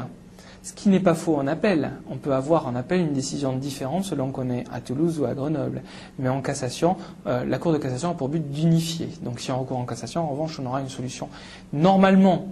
Ce 0.66 0.74
qui 0.74 0.90
n'est 0.90 1.00
pas 1.00 1.14
faux 1.14 1.36
en 1.36 1.46
appel. 1.46 1.92
On 2.10 2.18
peut 2.18 2.34
avoir 2.34 2.66
en 2.66 2.76
appel 2.76 3.00
une 3.00 3.14
décision 3.14 3.56
différente 3.56 4.04
selon 4.04 4.32
qu'on 4.32 4.50
est 4.50 4.64
à 4.74 4.82
Toulouse 4.82 5.20
ou 5.20 5.26
à 5.26 5.36
Grenoble. 5.36 5.84
Mais 6.18 6.28
en 6.28 6.42
cassation, 6.42 6.98
euh, 7.28 7.46
la 7.46 7.60
Cour 7.60 7.72
de 7.72 7.78
cassation 7.78 8.10
a 8.10 8.14
pour 8.16 8.30
but 8.30 8.52
d'unifier. 8.52 9.10
Donc 9.22 9.40
si 9.40 9.52
on 9.52 9.60
recourt 9.60 9.78
en 9.78 9.86
cassation, 9.86 10.24
en 10.24 10.28
revanche, 10.28 10.60
on 10.60 10.66
aura 10.66 10.82
une 10.82 10.90
solution 10.90 11.30
normalement 11.72 12.48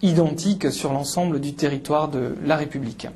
identique 0.00 0.72
sur 0.72 0.94
l'ensemble 0.94 1.38
du 1.38 1.52
territoire 1.52 2.08
de 2.08 2.34
la 2.46 2.56
République. 2.56 3.08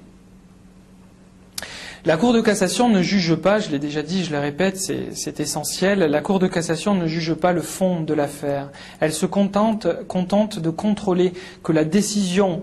La 2.04 2.18
Cour 2.18 2.34
de 2.34 2.42
cassation 2.42 2.90
ne 2.90 3.00
juge 3.00 3.34
pas, 3.34 3.60
je 3.60 3.70
l'ai 3.70 3.78
déjà 3.78 4.02
dit, 4.02 4.24
je 4.24 4.30
le 4.30 4.40
répète, 4.40 4.76
c'est 4.76 5.40
essentiel, 5.40 6.00
la 6.00 6.20
Cour 6.20 6.38
de 6.38 6.48
cassation 6.48 6.94
ne 6.94 7.06
juge 7.06 7.32
pas 7.32 7.52
le 7.52 7.62
fond 7.62 8.02
de 8.02 8.12
l'affaire. 8.12 8.68
Elle 9.00 9.14
se 9.14 9.24
contente, 9.24 9.86
contente 10.06 10.58
de 10.58 10.68
contrôler 10.68 11.32
que 11.62 11.72
la 11.72 11.84
décision 11.84 12.62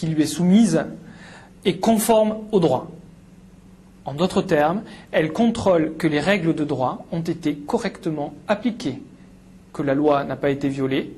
qui 0.00 0.06
lui 0.06 0.22
est 0.22 0.26
soumise 0.26 0.86
est 1.66 1.76
conforme 1.76 2.36
au 2.52 2.58
droit. 2.58 2.90
En 4.06 4.14
d'autres 4.14 4.40
termes, 4.40 4.80
elle 5.12 5.30
contrôle 5.30 5.94
que 5.98 6.06
les 6.06 6.20
règles 6.20 6.54
de 6.54 6.64
droit 6.64 7.04
ont 7.12 7.20
été 7.20 7.54
correctement 7.54 8.32
appliquées, 8.48 9.02
que 9.74 9.82
la 9.82 9.92
loi 9.92 10.24
n'a 10.24 10.36
pas 10.36 10.48
été 10.48 10.70
violée 10.70 11.12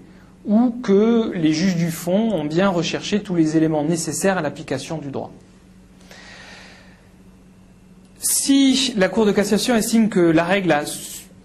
ou 0.46 0.74
que 0.82 1.30
les 1.32 1.52
juges 1.52 1.76
du 1.76 1.92
fond 1.92 2.32
ont 2.32 2.44
bien 2.44 2.70
recherché 2.70 3.22
tous 3.22 3.36
les 3.36 3.56
éléments 3.56 3.84
nécessaires 3.84 4.36
à 4.36 4.42
l'application 4.42 4.98
du 4.98 5.12
droit. 5.12 5.30
Si 8.18 8.94
la 8.96 9.08
Cour 9.08 9.26
de 9.26 9.32
cassation 9.32 9.76
estime 9.76 10.08
que 10.08 10.18
la 10.18 10.42
règle 10.42 10.72
a, 10.72 10.82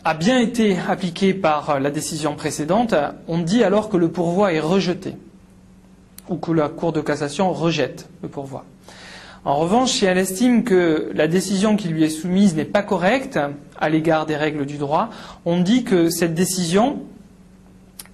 a, 0.06 0.16
bien 0.16 0.40
été 0.40 0.76
appliquée 0.90 1.36
par 1.36 1.80
la 1.80 1.92
décision 1.92 2.34
précédente, 2.34 2.96
on 3.28 3.38
dit 3.38 3.64
alors 3.64 3.90
que 3.90 3.98
le 3.98 4.10
pourvoi 4.10 4.54
est 4.54 4.60
rejeté 4.60 5.14
ou 6.30 6.38
que 6.38 6.52
la 6.52 6.70
Cour 6.70 6.94
de 6.94 7.02
cassation 7.02 7.52
rejette 7.52 8.10
le 8.22 8.30
pourvoi. 8.30 8.66
En 9.46 9.56
revanche, 9.56 9.92
si 9.92 10.06
elle 10.06 10.18
estime 10.18 10.64
que 10.64 11.10
la 11.14 11.28
décision 11.28 11.78
qui 11.78 11.88
lui 11.88 12.04
est 12.04 12.10
soumise 12.10 12.56
n'est 12.56 12.66
pas 12.66 12.84
correcte 12.84 13.40
à 13.80 13.90
l'égard 13.90 14.26
des 14.26 14.36
règles 14.36 14.66
du 14.66 14.78
droit, 14.78 15.10
on 15.46 15.62
dit 15.62 15.84
que 15.84 16.10
cette 16.10 16.34
décision 16.34 17.00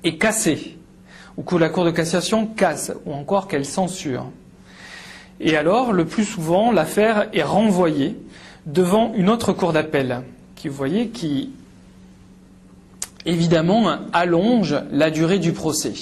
est 0.04 0.18
cassée, 0.18 0.78
ou 1.38 1.44
que 1.44 1.56
la 1.56 1.70
Cour 1.70 1.86
de 1.86 1.92
cassation 1.92 2.46
casse, 2.46 2.92
ou 3.06 3.14
encore 3.14 3.48
qu'elle 3.48 3.66
censure. 3.66 4.28
Et 5.40 5.58
alors, 5.58 5.92
le 5.92 6.06
plus 6.06 6.26
souvent, 6.26 6.72
l'affaire 6.72 7.30
est 7.34 7.44
renvoyée 7.44 8.16
devant 8.66 9.12
une 9.16 9.30
autre 9.30 9.54
Cour 9.54 9.74
d'appel, 9.74 10.22
qui, 10.56 10.68
vous 10.68 10.76
voyez, 10.76 11.08
qui 11.08 11.52
évidemment 13.26 13.98
allonge 14.12 14.76
la 14.92 15.10
durée 15.10 15.40
du 15.40 15.54
procès 15.54 15.94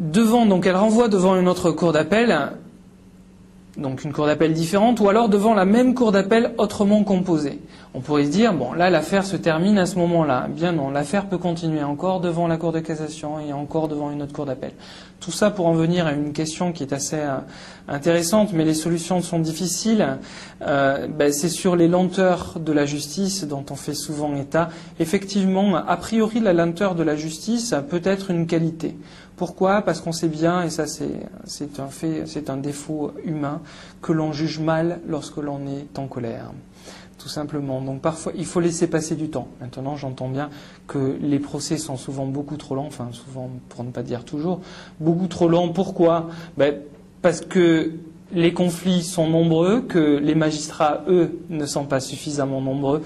devant, 0.00 0.46
donc 0.46 0.66
elle 0.66 0.76
renvoie 0.76 1.08
devant 1.08 1.36
une 1.36 1.48
autre 1.48 1.70
cour 1.70 1.92
d'appel 1.92 2.50
donc 3.76 4.04
une 4.04 4.12
cour 4.12 4.26
d'appel 4.26 4.52
différente, 4.52 5.00
ou 5.00 5.08
alors 5.08 5.28
devant 5.28 5.54
la 5.54 5.64
même 5.64 5.94
cour 5.94 6.12
d'appel 6.12 6.52
autrement 6.58 7.04
composée. 7.04 7.60
On 7.94 8.00
pourrait 8.00 8.24
se 8.24 8.30
dire, 8.30 8.52
bon, 8.52 8.72
là, 8.72 8.90
l'affaire 8.90 9.24
se 9.24 9.36
termine 9.36 9.78
à 9.78 9.86
ce 9.86 9.98
moment-là. 9.98 10.48
Bien 10.48 10.72
non, 10.72 10.90
l'affaire 10.90 11.26
peut 11.26 11.38
continuer 11.38 11.82
encore 11.82 12.20
devant 12.20 12.46
la 12.46 12.56
cour 12.56 12.72
de 12.72 12.80
cassation 12.80 13.40
et 13.40 13.52
encore 13.52 13.88
devant 13.88 14.10
une 14.10 14.22
autre 14.22 14.32
cour 14.32 14.46
d'appel. 14.46 14.72
Tout 15.18 15.32
ça 15.32 15.50
pour 15.50 15.66
en 15.66 15.74
venir 15.74 16.06
à 16.06 16.12
une 16.12 16.32
question 16.32 16.72
qui 16.72 16.82
est 16.82 16.92
assez 16.92 17.16
euh, 17.16 17.38
intéressante, 17.88 18.52
mais 18.52 18.64
les 18.64 18.74
solutions 18.74 19.20
sont 19.22 19.38
difficiles. 19.38 20.18
Euh, 20.62 21.08
ben, 21.08 21.32
c'est 21.32 21.48
sur 21.48 21.74
les 21.74 21.88
lenteurs 21.88 22.58
de 22.60 22.72
la 22.72 22.86
justice 22.86 23.44
dont 23.44 23.64
on 23.70 23.76
fait 23.76 23.94
souvent 23.94 24.34
état. 24.36 24.68
Effectivement, 24.98 25.76
a 25.76 25.96
priori, 25.96 26.40
la 26.40 26.52
lenteur 26.52 26.94
de 26.94 27.02
la 27.02 27.16
justice 27.16 27.74
peut 27.88 28.02
être 28.04 28.30
une 28.30 28.46
qualité. 28.46 28.96
Pourquoi? 29.40 29.80
Parce 29.80 30.02
qu'on 30.02 30.12
sait 30.12 30.28
bien, 30.28 30.64
et 30.64 30.68
ça 30.68 30.84
c'est 30.86 31.80
un 31.80 31.86
fait, 31.86 32.24
c'est 32.26 32.50
un 32.50 32.58
défaut 32.58 33.12
humain, 33.24 33.62
que 34.02 34.12
l'on 34.12 34.34
juge 34.34 34.58
mal 34.58 35.00
lorsque 35.08 35.38
l'on 35.38 35.60
est 35.66 35.98
en 35.98 36.08
colère. 36.08 36.52
Tout 37.16 37.30
simplement. 37.30 37.80
Donc 37.80 38.02
parfois, 38.02 38.32
il 38.36 38.44
faut 38.44 38.60
laisser 38.60 38.86
passer 38.86 39.14
du 39.14 39.30
temps. 39.30 39.48
Maintenant, 39.62 39.96
j'entends 39.96 40.28
bien 40.28 40.50
que 40.86 41.16
les 41.22 41.38
procès 41.38 41.78
sont 41.78 41.96
souvent 41.96 42.26
beaucoup 42.26 42.58
trop 42.58 42.74
longs, 42.74 42.88
enfin 42.88 43.08
souvent, 43.12 43.48
pour 43.70 43.82
ne 43.82 43.90
pas 43.90 44.02
dire 44.02 44.26
toujours, 44.26 44.60
beaucoup 45.00 45.26
trop 45.26 45.48
longs. 45.48 45.70
Pourquoi? 45.70 46.28
Ben, 46.58 46.74
Parce 47.22 47.40
que 47.40 47.92
les 48.32 48.52
conflits 48.52 49.02
sont 49.02 49.26
nombreux, 49.26 49.80
que 49.80 50.18
les 50.18 50.34
magistrats, 50.34 51.02
eux, 51.08 51.40
ne 51.48 51.64
sont 51.64 51.84
pas 51.84 52.00
suffisamment 52.00 52.60
nombreux, 52.60 53.02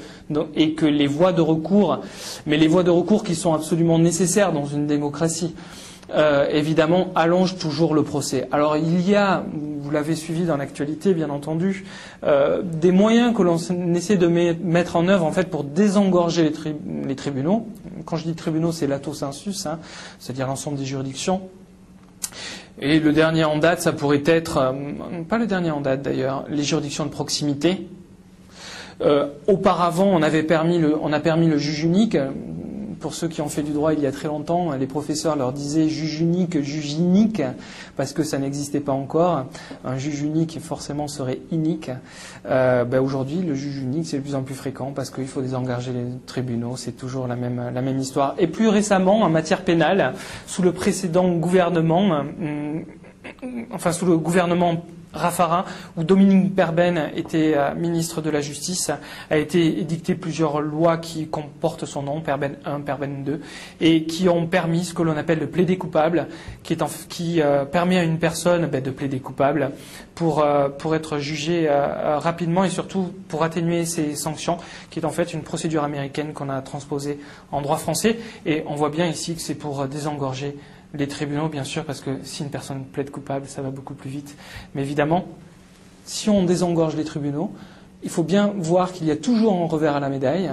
et 0.57 0.75
que 0.75 0.85
les 0.85 1.07
voies 1.07 1.33
de 1.33 1.43
recours, 1.43 2.01
mais 2.45 2.57
les 2.57 2.67
voies 2.67 2.83
de 2.83 2.91
recours 2.91 3.23
qui 3.23 3.37
sont 3.37 3.55
absolument 3.55 4.01
nécessaires 4.01 4.53
dans 4.53 4.67
une 4.67 4.89
démocratie, 4.89 5.55
euh, 6.11 6.47
évidemment, 6.51 7.09
allonge 7.15 7.57
toujours 7.57 7.95
le 7.95 8.03
procès. 8.03 8.47
Alors 8.53 8.77
il 8.77 9.09
y 9.09 9.15
a, 9.15 9.43
vous 9.81 9.91
l'avez 9.91 10.15
suivi 10.15 10.45
dans 10.45 10.57
l'actualité, 10.57 11.15
bien 11.15 11.31
entendu, 11.31 11.87
euh, 12.25 12.63
des 12.63 12.93
moyens 12.93 13.35
que 13.35 13.43
l'on 13.43 13.57
essaie 13.95 14.17
de 14.17 14.27
mettre 14.27 14.97
en 14.97 15.09
œuvre 15.09 15.25
en 15.25 15.33
fait 15.33 15.49
pour 15.49 15.65
désengorger 15.65 16.53
les, 17.07 17.17
tribunaux. 17.17 17.67
Quand 18.05 18.17
je 18.17 18.25
dis 18.25 18.35
tribunaux, 18.35 18.73
c'est 18.73 18.87
l'ato 18.87 19.15
sensus, 19.15 19.65
hein, 19.67 19.79
c'est-à-dire 20.19 20.47
l'ensemble 20.47 20.77
des 20.77 20.85
juridictions. 20.85 21.43
Et 22.81 23.01
le 23.01 23.13
dernier 23.13 23.45
en 23.45 23.57
date, 23.57 23.81
ça 23.81 23.93
pourrait 23.93 24.25
être, 24.27 24.59
euh, 24.59 25.23
pas 25.27 25.39
le 25.39 25.47
dernier 25.47 25.71
en 25.71 25.81
date 25.81 26.03
d'ailleurs, 26.03 26.45
les 26.51 26.65
juridictions 26.65 27.07
de 27.07 27.11
proximité. 27.11 27.89
auparavant, 29.49 30.07
on, 30.07 30.23
avait 30.23 30.45
permis 30.45 30.81
on 31.03 31.13
a 31.13 31.21
permis 31.21 31.49
le 31.49 31.59
juge 31.59 31.83
unique 31.83 32.17
pour 33.05 33.13
ceux 33.13 33.29
qui 33.29 33.43
ont 33.43 33.51
fait 33.51 33.63
du 33.63 33.73
droit 33.73 33.93
il 33.93 34.01
y 34.01 34.07
a 34.07 34.13
très 34.13 34.29
longtemps, 34.29 34.73
les 34.73 34.87
professeurs 34.87 35.37
leur 35.37 35.53
disaient 35.53 35.91
juge 35.91 36.23
unique, 36.23 36.63
juge 36.63 36.95
unique, 36.95 37.43
parce 37.99 38.15
que 38.15 38.23
ça 38.23 38.39
n'existait 38.39 38.81
pas 38.81 38.93
encore. 38.93 39.45
Un 39.85 39.99
juge 39.99 40.23
unique 40.23 40.59
forcément 40.59 41.07
serait 41.07 41.41
unique. 41.53 41.91
Euh, 42.47 42.87
ben 42.87 43.01
aujourd'hui, 43.01 43.43
le 43.43 43.55
juge 43.55 43.77
unique, 43.77 44.07
c'est 44.07 44.17
de 44.17 44.23
plus 44.23 44.35
en 44.35 44.43
plus 44.43 44.55
fréquent 44.55 44.93
parce 44.97 45.11
qu'il 45.11 45.27
faut 45.27 45.43
désengager 45.43 45.93
les 45.93 46.07
tribunaux. 46.25 46.79
C'est 46.79 46.93
toujours 46.93 47.27
la 47.27 47.37
même, 47.37 47.71
la 47.75 47.83
même 47.83 47.99
histoire. 47.99 48.37
Et 48.39 48.47
plus 48.47 48.69
récemment, 48.69 49.21
en 49.21 49.29
matière 49.29 49.65
pénale, 49.65 50.15
sous 50.47 50.63
le 50.63 50.73
précédent 50.73 51.29
gouvernement, 51.29 52.09
hum, 52.11 52.85
enfin 53.71 53.93
sous 53.93 54.07
le 54.07 54.17
gouvernement 54.17 54.83
Raffarin, 55.15 55.65
où 55.97 56.05
Dominique 56.05 56.55
Perben 56.55 57.11
était 57.15 57.55
euh, 57.57 57.75
ministre 57.75 58.21
de 58.21 58.31
la 58.31 58.41
Justice, 58.41 58.91
a 59.31 59.37
été 59.37 59.81
édicté 59.81 60.15
plusieurs 60.15 60.61
lois 60.61 60.99
qui 60.99 61.29
comportent 61.29 61.87
son 61.87 62.03
nom, 62.03 62.21
Perben 62.21 62.57
1, 62.65 62.81
Perben 62.81 63.25
2, 63.25 63.41
et 63.81 64.05
qui 64.05 64.29
ont 64.29 64.47
permis 64.47 64.85
ce 64.85 64.95
que 64.95 65.03
l'on 65.03 65.17
appelle 65.17 65.39
le 65.39 65.47
plaider 65.47 65.79
coupable, 65.79 66.27
qui, 66.63 67.41
euh, 67.41 67.65
permet 67.65 67.99
à 67.99 68.05
une 68.05 68.19
personne 68.19 68.67
ben, 68.67 68.83
de 68.83 68.91
plaider 68.91 69.21
coupable 69.21 69.71
pour, 70.15 70.43
euh, 70.43 70.69
être 70.93 71.19
jugée 71.19 71.69
rapidement 71.69 72.63
et 72.63 72.71
surtout 72.71 73.13
pour 73.29 73.43
atténuer 73.43 73.85
ses 73.85 74.15
sanctions, 74.15 74.59
qui 74.91 75.01
est 75.01 75.05
en 75.05 75.11
fait 75.11 75.33
une 75.33 75.43
procédure 75.43 75.83
américaine 75.83 76.33
qu'on 76.33 76.49
a 76.49 76.61
transposée 76.63 77.19
en 77.51 77.63
droit 77.63 77.79
français. 77.79 78.19
Et 78.47 78.63
on 78.69 78.77
voit 78.77 78.91
bien 78.91 79.07
ici 79.07 79.35
que 79.35 79.41
c'est 79.41 79.57
pour 79.57 79.89
désengorger 79.89 80.57
les 80.95 81.09
tribunaux, 81.09 81.49
bien 81.49 81.65
sûr, 81.65 81.85
parce 81.85 82.01
que 82.01 82.11
si 82.23 82.43
une 82.43 82.51
personne 82.51 82.85
plaide 82.85 83.11
coupable, 83.11 83.47
ça 83.47 83.63
va 83.63 83.71
beaucoup 83.71 83.95
plus 83.95 84.11
vite. 84.11 84.37
Mais 84.75 84.83
évidemment, 84.83 85.27
si 86.05 86.31
on 86.31 86.45
désengorge 86.45 86.97
les 86.97 87.05
tribunaux, 87.05 87.53
il 88.03 88.11
faut 88.11 88.23
bien 88.23 88.53
voir 88.57 88.93
qu'il 88.93 89.07
y 89.07 89.11
a 89.11 89.17
toujours 89.17 89.55
un 89.55 89.67
revers 89.67 89.97
à 89.97 90.01
la 90.01 90.09
médaille, 90.09 90.51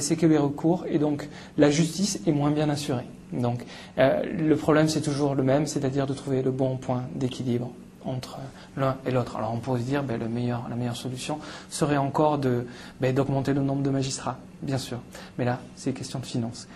c'est 0.00 0.16
que 0.16 0.26
les 0.26 0.38
recours, 0.38 0.84
et 0.88 0.98
donc 0.98 1.28
la 1.58 1.68
justice 1.68 2.20
est 2.26 2.32
moins 2.32 2.50
bien 2.50 2.68
assurée. 2.70 3.06
Donc 3.32 3.64
euh, 3.98 4.22
le 4.24 4.56
problème, 4.56 4.88
c'est 4.88 5.00
toujours 5.00 5.34
le 5.34 5.42
même, 5.42 5.66
c'est-à-dire 5.66 6.06
de 6.06 6.14
trouver 6.14 6.42
le 6.42 6.50
bon 6.50 6.76
point 6.76 7.02
d'équilibre 7.14 7.70
entre 8.04 8.38
l'un 8.76 8.96
et 9.06 9.10
l'autre. 9.10 9.36
Alors 9.36 9.52
on 9.52 9.58
pourrait 9.58 9.80
se 9.80 9.84
dire, 9.84 10.02
ben, 10.04 10.18
le 10.18 10.28
meilleur, 10.28 10.66
la 10.70 10.76
meilleure 10.76 10.96
solution 10.96 11.38
serait 11.70 11.96
encore 11.96 12.38
ben, 12.38 13.14
d'augmenter 13.14 13.52
le 13.52 13.62
nombre 13.62 13.82
de 13.82 13.90
magistrats, 13.90 14.38
bien 14.62 14.78
sûr. 14.78 14.98
Mais 15.38 15.44
là, 15.44 15.58
c'est 15.74 15.92
question 15.92 16.20
de 16.20 16.26
finances 16.26 16.68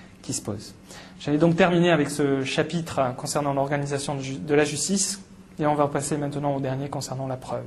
J'allais 1.21 1.39
donc 1.39 1.57
terminer 1.57 1.91
avec 1.91 2.11
ce 2.11 2.45
chapitre 2.45 3.15
concernant 3.17 3.55
l'organisation 3.55 4.17
de 4.17 4.55
la 4.55 4.65
justice 4.65 5.21
et 5.59 5.67
on 5.67 5.75
va 5.75 5.89
passer 5.89 6.17
maintenant 6.17 6.55
au 6.55 6.61
dernier 6.61 6.89
concernant 6.89 7.27
la 7.27 7.37
preuve. 7.37 7.65